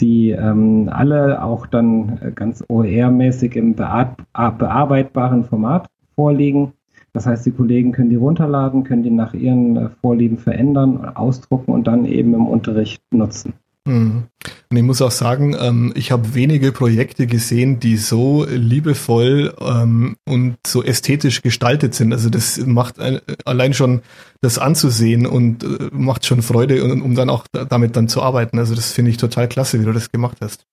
die 0.01 0.31
ähm, 0.31 0.89
alle 0.93 1.43
auch 1.43 1.67
dann 1.67 2.19
äh, 2.23 2.33
ganz 2.33 2.65
OER-mäßig 2.69 3.57
im 3.57 3.75
bearbeitbaren 3.75 5.45
Format 5.45 5.89
vorliegen. 6.15 6.73
Das 7.13 7.27
heißt, 7.27 7.45
die 7.47 7.51
Kollegen 7.51 7.93
können 7.93 8.11
die 8.11 8.17
runterladen, 8.17 8.85
können 8.85 9.03
die 9.03 9.11
nach 9.11 9.35
ihren 9.35 9.77
äh, 9.77 9.89
Vorlieben 10.01 10.39
verändern, 10.39 11.05
ausdrucken 11.15 11.73
und 11.73 11.87
dann 11.87 12.05
eben 12.05 12.35
im 12.35 12.47
Unterricht 12.47 13.03
nutzen. 13.11 13.55
Mhm. 13.87 14.25
Und 14.71 14.77
ich 14.77 14.83
muss 14.83 15.03
auch 15.03 15.11
sagen, 15.11 15.57
ähm, 15.59 15.93
ich 15.97 16.13
habe 16.13 16.35
wenige 16.35 16.73
Projekte 16.73 17.27
gesehen, 17.27 17.81
die 17.81 17.97
so 17.97 18.47
liebevoll 18.49 19.55
ähm, 19.61 20.17
und 20.29 20.57
so 20.67 20.83
ästhetisch 20.83 21.43
gestaltet 21.43 21.95
sind. 21.95 22.13
Also 22.13 22.31
das 22.31 22.65
macht 22.65 22.97
allein 23.45 23.75
schon 23.75 24.03
das 24.41 24.59
anzusehen 24.59 25.27
und 25.27 25.65
äh, 25.65 25.89
macht 25.93 26.27
schon 26.27 26.43
Freude, 26.43 26.85
um 26.85 27.15
dann 27.15 27.31
auch 27.31 27.47
damit 27.69 27.97
dann 27.97 28.09
zu 28.09 28.23
arbeiten. 28.23 28.59
Also 28.59 28.75
das 28.75 28.93
finde 28.93 29.11
ich 29.11 29.17
total 29.17 29.49
klasse, 29.49 29.81
wie 29.81 29.85
du 29.85 29.93
das 29.93 30.13
gemacht 30.13 30.39
hast. 30.41 30.67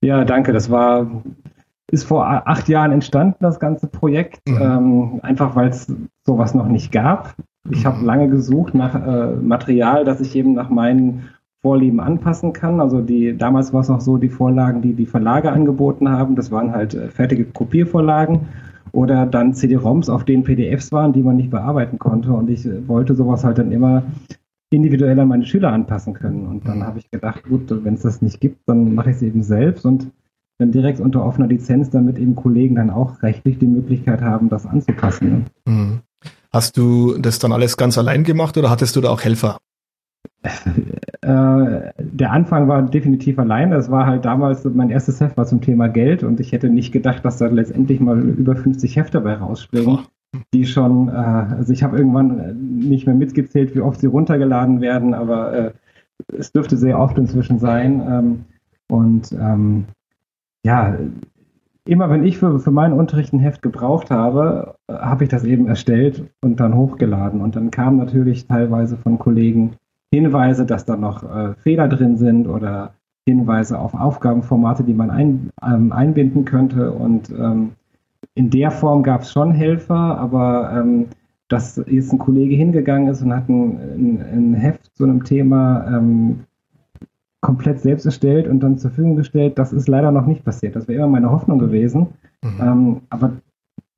Ja, 0.00 0.24
danke. 0.24 0.52
Das 0.52 0.70
war 0.70 1.06
ist 1.90 2.04
vor 2.04 2.24
acht 2.24 2.68
Jahren 2.68 2.92
entstanden, 2.92 3.36
das 3.40 3.58
ganze 3.58 3.88
Projekt, 3.88 4.40
mhm. 4.48 4.58
ähm, 4.60 5.20
einfach 5.22 5.56
weil 5.56 5.68
es 5.68 5.92
sowas 6.24 6.54
noch 6.54 6.68
nicht 6.68 6.92
gab. 6.92 7.34
Ich 7.68 7.84
habe 7.84 7.98
mhm. 7.98 8.04
lange 8.06 8.28
gesucht 8.28 8.74
nach 8.74 8.94
äh, 8.94 9.34
Material, 9.34 10.04
das 10.04 10.20
ich 10.20 10.36
eben 10.36 10.54
nach 10.54 10.70
meinen 10.70 11.28
Vorlieben 11.62 12.00
anpassen 12.00 12.52
kann. 12.52 12.80
Also 12.80 13.00
die, 13.00 13.36
damals 13.36 13.72
war 13.72 13.80
es 13.80 13.88
noch 13.88 14.00
so, 14.00 14.16
die 14.16 14.28
Vorlagen, 14.28 14.80
die 14.80 14.94
die 14.94 15.06
Verlage 15.06 15.52
angeboten 15.52 16.08
haben, 16.08 16.36
das 16.36 16.50
waren 16.50 16.72
halt 16.72 16.94
äh, 16.94 17.08
fertige 17.08 17.44
Kopiervorlagen 17.44 18.48
oder 18.92 19.26
dann 19.26 19.54
CD-ROMs, 19.54 20.08
auf 20.08 20.24
denen 20.24 20.42
PDFs 20.42 20.90
waren, 20.90 21.12
die 21.12 21.22
man 21.22 21.36
nicht 21.36 21.50
bearbeiten 21.50 21.98
konnte. 21.98 22.32
Und 22.32 22.48
ich 22.48 22.64
äh, 22.66 22.88
wollte 22.88 23.14
sowas 23.14 23.44
halt 23.44 23.58
dann 23.58 23.72
immer 23.72 24.04
individuell 24.70 25.18
an 25.18 25.28
meine 25.28 25.44
Schüler 25.44 25.72
anpassen 25.72 26.14
können. 26.14 26.46
Und 26.46 26.66
dann 26.66 26.78
mhm. 26.78 26.84
habe 26.84 26.98
ich 26.98 27.10
gedacht, 27.10 27.44
gut, 27.44 27.62
wenn 27.68 27.94
es 27.94 28.02
das 28.02 28.22
nicht 28.22 28.40
gibt, 28.40 28.60
dann 28.66 28.94
mache 28.94 29.10
ich 29.10 29.16
es 29.16 29.22
eben 29.22 29.42
selbst 29.42 29.84
und 29.84 30.10
dann 30.58 30.72
direkt 30.72 31.00
unter 31.00 31.24
offener 31.24 31.48
Lizenz, 31.48 31.90
damit 31.90 32.18
eben 32.18 32.36
Kollegen 32.36 32.76
dann 32.76 32.90
auch 32.90 33.22
rechtlich 33.22 33.58
die 33.58 33.66
Möglichkeit 33.66 34.20
haben, 34.20 34.48
das 34.48 34.66
anzupassen. 34.66 35.46
Mhm. 35.66 36.00
Hast 36.52 36.76
du 36.76 37.16
das 37.18 37.38
dann 37.38 37.52
alles 37.52 37.76
ganz 37.76 37.96
allein 37.96 38.24
gemacht 38.24 38.56
oder 38.56 38.70
hattest 38.70 38.96
du 38.96 39.00
da 39.00 39.10
auch 39.10 39.22
Helfer? 39.22 39.58
Äh, 40.42 41.92
der 41.98 42.32
Anfang 42.32 42.66
war 42.66 42.82
definitiv 42.82 43.38
allein. 43.38 43.72
Es 43.72 43.90
war 43.90 44.06
halt 44.06 44.24
damals, 44.24 44.64
mein 44.64 44.90
erstes 44.90 45.20
Heft 45.20 45.36
war 45.36 45.44
zum 45.44 45.60
Thema 45.60 45.88
Geld 45.88 46.22
und 46.22 46.40
ich 46.40 46.52
hätte 46.52 46.70
nicht 46.70 46.92
gedacht, 46.92 47.24
dass 47.24 47.36
da 47.36 47.46
letztendlich 47.46 48.00
mal 48.00 48.18
über 48.18 48.56
50 48.56 48.96
Hefte 48.96 49.18
dabei 49.18 49.34
rausspringen, 49.34 49.98
die 50.54 50.64
schon, 50.64 51.08
äh, 51.08 51.12
also 51.12 51.72
ich 51.72 51.82
habe 51.82 51.98
irgendwann 51.98 52.78
nicht 52.78 53.06
mehr 53.06 53.14
mitgezählt, 53.14 53.74
wie 53.74 53.82
oft 53.82 54.00
sie 54.00 54.06
runtergeladen 54.06 54.80
werden, 54.80 55.12
aber 55.12 55.52
äh, 55.52 55.72
es 56.36 56.52
dürfte 56.52 56.78
sehr 56.78 56.98
oft 56.98 57.18
inzwischen 57.18 57.58
sein. 57.58 58.02
Ähm, 58.08 58.44
und 58.88 59.32
ähm, 59.32 59.84
ja, 60.64 60.96
immer 61.84 62.08
wenn 62.08 62.24
ich 62.24 62.38
für, 62.38 62.58
für 62.60 62.70
meinen 62.70 62.94
Unterricht 62.94 63.32
ein 63.32 63.40
Heft 63.40 63.60
gebraucht 63.60 64.10
habe, 64.10 64.74
habe 64.88 65.24
ich 65.24 65.30
das 65.30 65.44
eben 65.44 65.66
erstellt 65.66 66.24
und 66.40 66.60
dann 66.60 66.74
hochgeladen. 66.74 67.40
Und 67.40 67.56
dann 67.56 67.70
kam 67.70 67.98
natürlich 67.98 68.46
teilweise 68.46 68.96
von 68.96 69.18
Kollegen 69.18 69.76
Hinweise, 70.12 70.66
dass 70.66 70.84
da 70.84 70.96
noch 70.96 71.22
äh, 71.22 71.54
Fehler 71.54 71.88
drin 71.88 72.16
sind 72.16 72.48
oder 72.48 72.94
Hinweise 73.26 73.78
auf 73.78 73.94
Aufgabenformate, 73.94 74.82
die 74.82 74.94
man 74.94 75.10
ein, 75.10 75.50
ähm, 75.62 75.92
einbinden 75.92 76.44
könnte. 76.44 76.92
Und 76.92 77.30
ähm, 77.30 77.72
in 78.34 78.50
der 78.50 78.70
Form 78.70 79.02
gab 79.02 79.22
es 79.22 79.32
schon 79.32 79.52
Helfer, 79.52 80.18
aber 80.18 80.72
ähm, 80.74 81.06
dass 81.48 81.82
jetzt 81.86 82.12
ein 82.12 82.18
Kollege 82.18 82.54
hingegangen 82.54 83.08
ist 83.08 83.22
und 83.22 83.34
hat 83.34 83.48
ein, 83.48 83.78
ein, 83.78 84.24
ein 84.32 84.54
Heft 84.54 84.90
zu 84.96 85.04
einem 85.04 85.24
Thema 85.24 85.86
ähm, 85.88 86.40
komplett 87.40 87.80
selbst 87.80 88.04
erstellt 88.04 88.46
und 88.46 88.60
dann 88.60 88.78
zur 88.78 88.90
Verfügung 88.90 89.16
gestellt, 89.16 89.58
das 89.58 89.72
ist 89.72 89.88
leider 89.88 90.12
noch 90.12 90.26
nicht 90.26 90.44
passiert. 90.44 90.76
Das 90.76 90.88
wäre 90.88 90.98
immer 90.98 91.08
meine 91.08 91.30
Hoffnung 91.30 91.58
gewesen. 91.58 92.08
Mhm. 92.42 92.60
Ähm, 92.60 93.00
aber 93.10 93.32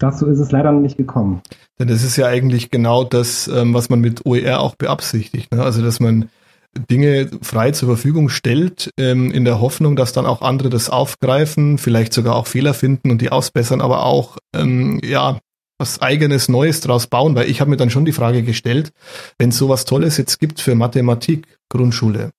dazu 0.02 0.26
ist 0.26 0.38
es 0.38 0.50
leider 0.50 0.72
noch 0.72 0.80
nicht 0.80 0.96
gekommen. 0.96 1.42
Denn 1.78 1.88
das 1.88 2.02
ist 2.02 2.16
ja 2.16 2.26
eigentlich 2.26 2.70
genau 2.70 3.04
das, 3.04 3.48
ähm, 3.48 3.74
was 3.74 3.88
man 3.88 4.00
mit 4.00 4.26
OER 4.26 4.60
auch 4.60 4.74
beabsichtigt. 4.74 5.52
Ne? 5.52 5.62
Also, 5.62 5.82
dass 5.82 6.00
man 6.00 6.28
Dinge 6.90 7.30
frei 7.42 7.70
zur 7.72 7.88
Verfügung 7.88 8.28
stellt, 8.28 8.90
ähm, 8.98 9.30
in 9.30 9.44
der 9.44 9.60
Hoffnung, 9.60 9.94
dass 9.94 10.12
dann 10.12 10.26
auch 10.26 10.40
andere 10.42 10.70
das 10.70 10.88
aufgreifen, 10.88 11.78
vielleicht 11.78 12.12
sogar 12.12 12.34
auch 12.34 12.46
Fehler 12.46 12.74
finden 12.74 13.10
und 13.10 13.20
die 13.20 13.30
ausbessern, 13.30 13.80
aber 13.80 14.04
auch 14.04 14.38
ähm, 14.54 15.00
ja 15.04 15.38
was 15.78 16.00
eigenes 16.00 16.48
Neues 16.48 16.80
draus 16.80 17.08
bauen, 17.08 17.34
weil 17.34 17.50
ich 17.50 17.60
habe 17.60 17.70
mir 17.70 17.76
dann 17.76 17.90
schon 17.90 18.04
die 18.04 18.12
Frage 18.12 18.42
gestellt, 18.42 18.92
wenn 19.38 19.48
es 19.48 19.58
sowas 19.58 19.84
Tolles 19.84 20.16
jetzt 20.16 20.38
gibt 20.38 20.60
für 20.60 20.76
Mathematik, 20.76 21.58
Grundschule, 21.68 22.30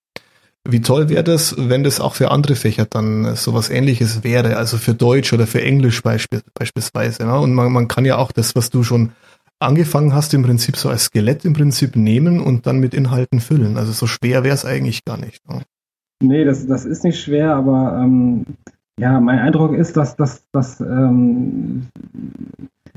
wie 0.67 0.81
toll 0.81 1.09
wäre 1.09 1.23
das, 1.23 1.55
wenn 1.57 1.83
das 1.83 1.99
auch 1.99 2.15
für 2.15 2.31
andere 2.31 2.55
Fächer 2.55 2.85
dann 2.89 3.35
sowas 3.35 3.69
ähnliches 3.69 4.23
wäre, 4.23 4.55
also 4.55 4.77
für 4.77 4.93
Deutsch 4.93 5.33
oder 5.33 5.45
für 5.45 5.61
Englisch 5.61 6.01
beispiel, 6.01 6.41
beispielsweise. 6.53 7.25
Ne? 7.25 7.37
Und 7.37 7.53
man, 7.53 7.71
man 7.71 7.87
kann 7.87 8.05
ja 8.05 8.17
auch 8.17 8.31
das, 8.31 8.55
was 8.55 8.69
du 8.69 8.83
schon 8.83 9.11
angefangen 9.59 10.13
hast, 10.13 10.33
im 10.33 10.43
Prinzip 10.43 10.77
so 10.77 10.89
als 10.89 11.05
Skelett 11.05 11.45
im 11.45 11.53
Prinzip 11.53 11.95
nehmen 11.95 12.39
und 12.39 12.65
dann 12.65 12.79
mit 12.79 12.93
Inhalten 12.93 13.39
füllen. 13.39 13.77
Also 13.77 13.91
so 13.91 14.07
schwer 14.07 14.43
wäre 14.43 14.53
es 14.53 14.65
eigentlich 14.65 15.03
gar 15.03 15.17
nicht. 15.17 15.47
Ne? 15.49 15.61
Nee, 16.21 16.45
das, 16.45 16.65
das 16.65 16.85
ist 16.85 17.03
nicht 17.03 17.21
schwer, 17.21 17.55
aber 17.55 18.01
ähm, 18.01 18.45
ja, 18.99 19.19
mein 19.19 19.39
Eindruck 19.39 19.73
ist, 19.73 19.97
dass, 19.97 20.15
dass, 20.15 20.45
dass 20.51 20.79
ähm, 20.79 21.87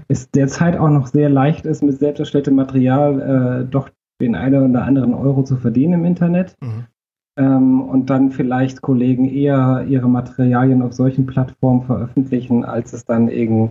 es 0.08 0.30
derzeit 0.30 0.76
auch 0.76 0.90
noch 0.90 1.08
sehr 1.08 1.28
leicht 1.28 1.66
ist, 1.66 1.82
mit 1.82 1.98
selbst 1.98 2.20
erstelltem 2.20 2.54
Material 2.54 3.64
äh, 3.64 3.70
doch 3.70 3.88
den 4.20 4.34
einen 4.34 4.70
oder 4.70 4.84
anderen 4.84 5.14
Euro 5.14 5.42
zu 5.42 5.56
verdienen 5.56 5.94
im 5.94 6.04
Internet. 6.04 6.54
Mhm. 6.60 6.86
Ähm, 7.36 7.82
und 7.82 8.08
dann 8.08 8.30
vielleicht 8.30 8.80
Kollegen 8.80 9.28
eher 9.28 9.84
ihre 9.88 10.08
Materialien 10.08 10.82
auf 10.82 10.94
solchen 10.94 11.26
Plattformen 11.26 11.82
veröffentlichen, 11.82 12.64
als 12.64 12.92
es 12.92 13.04
dann 13.04 13.28
eben 13.28 13.70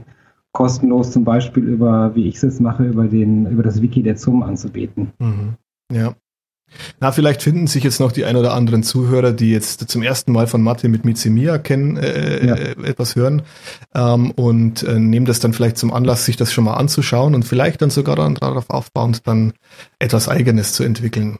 kostenlos 0.51 1.11
zum 1.11 1.23
Beispiel 1.23 1.63
über, 1.63 2.15
wie 2.15 2.27
ich 2.27 2.35
es 2.35 2.43
jetzt 2.43 2.61
mache, 2.61 2.83
über, 2.85 3.05
den, 3.05 3.47
über 3.47 3.63
das 3.63 3.81
Wiki 3.81 4.03
der 4.03 4.15
ZUM 4.15 4.43
anzubieten. 4.43 5.11
Mhm. 5.19 5.55
Ja. 5.91 6.15
Na, 6.99 7.11
vielleicht 7.11 7.41
finden 7.41 7.67
sich 7.67 7.83
jetzt 7.83 7.99
noch 7.99 8.11
die 8.11 8.25
ein 8.25 8.35
oder 8.35 8.53
anderen 8.53 8.83
Zuhörer, 8.83 9.33
die 9.33 9.51
jetzt 9.51 9.87
zum 9.89 10.01
ersten 10.01 10.31
Mal 10.31 10.47
von 10.47 10.61
Mathe 10.61 10.89
mit 10.89 11.05
Mizimia 11.05 11.57
kennen, 11.57 11.97
äh, 11.97 12.45
ja. 12.45 12.55
Äh, 12.55 12.87
etwas 12.87 13.15
hören 13.15 13.43
ähm, 13.93 14.31
und 14.31 14.83
äh, 14.83 14.99
nehmen 14.99 15.25
das 15.25 15.39
dann 15.39 15.53
vielleicht 15.53 15.77
zum 15.77 15.93
Anlass, 15.93 16.25
sich 16.25 16.37
das 16.37 16.53
schon 16.53 16.63
mal 16.63 16.75
anzuschauen 16.75 17.35
und 17.35 17.43
vielleicht 17.43 17.81
dann 17.81 17.89
sogar 17.89 18.15
dann 18.15 18.35
darauf 18.35 18.69
aufbauend 18.69 19.27
dann 19.27 19.53
etwas 19.99 20.27
Eigenes 20.27 20.73
zu 20.73 20.83
entwickeln. 20.83 21.37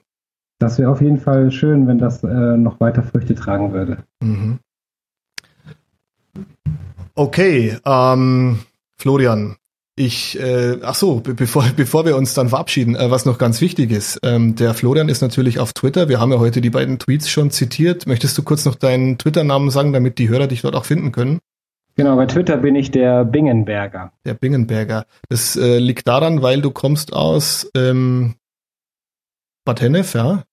Das 0.60 0.80
wäre 0.80 0.89
auf 0.89 1.02
jeden 1.02 1.18
Fall 1.18 1.52
schön, 1.52 1.88
wenn 1.88 1.98
das 1.98 2.24
äh, 2.24 2.58
noch 2.58 2.80
weiter 2.80 3.04
Früchte 3.04 3.36
tragen 3.36 3.74
würde. 3.74 3.98
Mhm. 4.22 4.60
Okay, 7.13 7.78
ähm, 7.86 8.60
Florian, 8.98 9.56
ich, 9.98 10.38
äh, 10.39 10.78
ach 10.82 10.96
so, 10.96 11.22
be 11.22 11.34
bevor, 11.34 11.63
bevor 11.76 12.06
wir 12.06 12.18
uns 12.18 12.34
dann 12.34 12.50
verabschieden, 12.50 12.96
äh, 12.96 13.10
was 13.10 13.26
noch 13.26 13.38
ganz 13.38 13.62
wichtig 13.62 13.91
ist. 13.91 14.20
Ähm, 14.24 14.56
der 14.56 14.74
Florian 14.74 15.08
ist 15.08 15.22
natürlich 15.22 15.60
auf 15.60 15.72
Twitter. 15.72 16.10
Wir 16.10 16.20
haben 16.20 16.32
ja 16.32 16.39
heute 16.39 16.60
die 16.60 16.70
beiden 16.70 17.00
Tweets 17.00 17.30
schon 17.30 17.52
zitiert. 17.52 18.06
Möchtest 18.06 18.38
du 18.38 18.44
kurz 18.44 18.65
noch 18.65 18.76
deinen 18.76 19.18
Twitter-Namen 19.18 19.70
sagen, 19.70 19.94
damit 19.94 20.20
die 20.20 20.28
Hörer 20.28 20.48
dich 20.48 20.62
dort 20.62 20.76
auch 20.76 20.86
finden 20.86 21.13
können? 21.13 21.39
Genau, 21.96 22.18
bei 22.18 22.26
Twitter 22.26 22.58
bin 22.58 22.76
ich 22.76 22.91
der 22.91 23.24
Bingenberger. 23.24 24.12
Der 24.26 24.34
Bingenberger. 24.34 25.06
Das 25.30 25.56
äh, 25.56 25.80
liegt 25.80 26.10
daran, 26.10 26.41
weil 26.41 26.62
du 26.62 26.72
kommst 26.72 27.13
aus 27.13 27.72
ähm, 27.74 28.36
Bad 29.65 29.82
Hennef, 29.82 30.13
ja? 30.13 30.43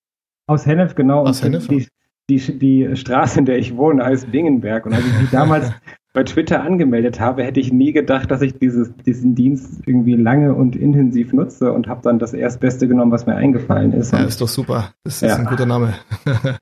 Aus 0.47 0.67
Hennef, 0.67 0.95
genau. 0.95 1.25
Aus 1.27 1.43
Hennef, 1.43 1.69
die, 1.69 1.87
die, 2.29 2.59
die 2.59 2.97
Straße, 2.97 3.39
in 3.39 3.45
der 3.45 3.59
ich 3.59 3.77
wohne, 3.77 4.05
heißt 4.05 4.33
Bingenberg. 4.33 4.87
Und 4.87 4.95
als 4.95 5.05
ich 5.07 5.21
mich 5.21 5.31
damals 5.33 5.71
bei 6.15 6.25
Twitter 6.25 6.63
angemeldet 6.63 7.21
habe, 7.21 7.45
hätte 7.45 7.61
ich 7.61 7.73
nie 7.73 7.93
gedacht, 7.93 8.31
dass 8.31 8.43
ich 8.43 8.59
dieses, 8.59 8.95
diesen 9.07 9.35
Dienst 9.35 9.83
irgendwie 9.87 10.17
lange 10.17 10.55
und 10.55 10.77
intensiv 10.77 11.33
nutze 11.33 11.73
und 11.73 11.87
habe 11.89 12.03
dann 12.03 12.19
das 12.19 12.33
Erstbeste 12.33 12.89
genommen, 12.89 13.13
was 13.13 13.27
mir 13.27 13.37
eingefallen 13.37 13.93
ist. 13.93 14.13
Ja, 14.13 14.25
ist 14.25 14.41
doch 14.41 14.49
super. 14.49 14.93
Das 15.05 15.23
ist 15.23 15.29
ja. 15.29 15.37
ein 15.37 15.47
guter 15.47 15.67
Name. 15.67 15.95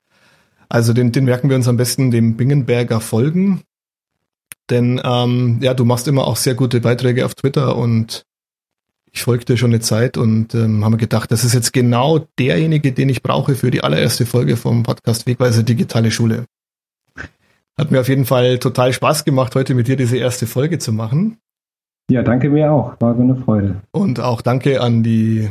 also 0.68 0.92
den, 0.92 1.12
den 1.12 1.24
merken 1.24 1.48
wir 1.48 1.56
uns 1.56 1.68
am 1.68 1.76
besten 1.76 2.10
dem 2.10 2.36
Bingenberger 2.36 3.00
folgen. 3.00 3.62
Denn 4.70 5.00
ähm, 5.04 5.58
ja, 5.62 5.74
du 5.74 5.84
machst 5.84 6.06
immer 6.06 6.26
auch 6.26 6.36
sehr 6.36 6.54
gute 6.54 6.80
Beiträge 6.80 7.24
auf 7.24 7.34
Twitter 7.34 7.76
und 7.76 8.24
ich 9.12 9.22
folgte 9.22 9.56
schon 9.56 9.70
eine 9.70 9.80
Zeit 9.80 10.16
und 10.16 10.54
ähm, 10.54 10.84
haben 10.84 10.98
gedacht, 10.98 11.30
das 11.32 11.44
ist 11.44 11.54
jetzt 11.54 11.72
genau 11.72 12.26
derjenige, 12.38 12.92
den 12.92 13.08
ich 13.08 13.22
brauche 13.22 13.54
für 13.54 13.70
die 13.70 13.82
allererste 13.82 14.26
Folge 14.26 14.56
vom 14.56 14.82
Podcast 14.82 15.26
Wegweise 15.26 15.64
Digitale 15.64 16.10
Schule. 16.10 16.44
Hat 17.78 17.90
mir 17.90 18.00
auf 18.00 18.08
jeden 18.08 18.26
Fall 18.26 18.58
total 18.58 18.92
Spaß 18.92 19.24
gemacht, 19.24 19.54
heute 19.54 19.74
mit 19.74 19.88
dir 19.88 19.96
diese 19.96 20.16
erste 20.16 20.46
Folge 20.46 20.78
zu 20.78 20.92
machen. 20.92 21.38
Ja, 22.10 22.22
danke 22.22 22.50
mir 22.50 22.72
auch. 22.72 23.00
War 23.00 23.14
so 23.14 23.22
eine 23.22 23.36
Freude. 23.36 23.80
Und 23.92 24.20
auch 24.20 24.42
danke 24.42 24.80
an 24.80 25.02
die 25.02 25.50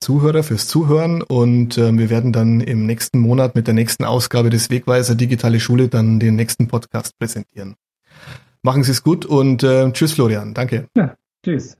Zuhörer 0.00 0.42
fürs 0.42 0.66
Zuhören 0.66 1.20
und 1.22 1.76
äh, 1.76 1.96
wir 1.96 2.08
werden 2.08 2.32
dann 2.32 2.60
im 2.60 2.86
nächsten 2.86 3.18
Monat 3.18 3.54
mit 3.54 3.66
der 3.66 3.74
nächsten 3.74 4.04
Ausgabe 4.04 4.48
des 4.48 4.70
Wegweiser 4.70 5.14
Digitale 5.14 5.60
Schule 5.60 5.88
dann 5.88 6.18
den 6.18 6.36
nächsten 6.36 6.68
Podcast 6.68 7.18
präsentieren. 7.18 7.74
Machen 8.62 8.82
Sie 8.82 8.92
es 8.92 9.02
gut 9.02 9.26
und 9.26 9.62
äh, 9.62 9.92
tschüss 9.92 10.14
Florian, 10.14 10.54
danke. 10.54 10.86
Ja, 10.96 11.16
tschüss. 11.44 11.76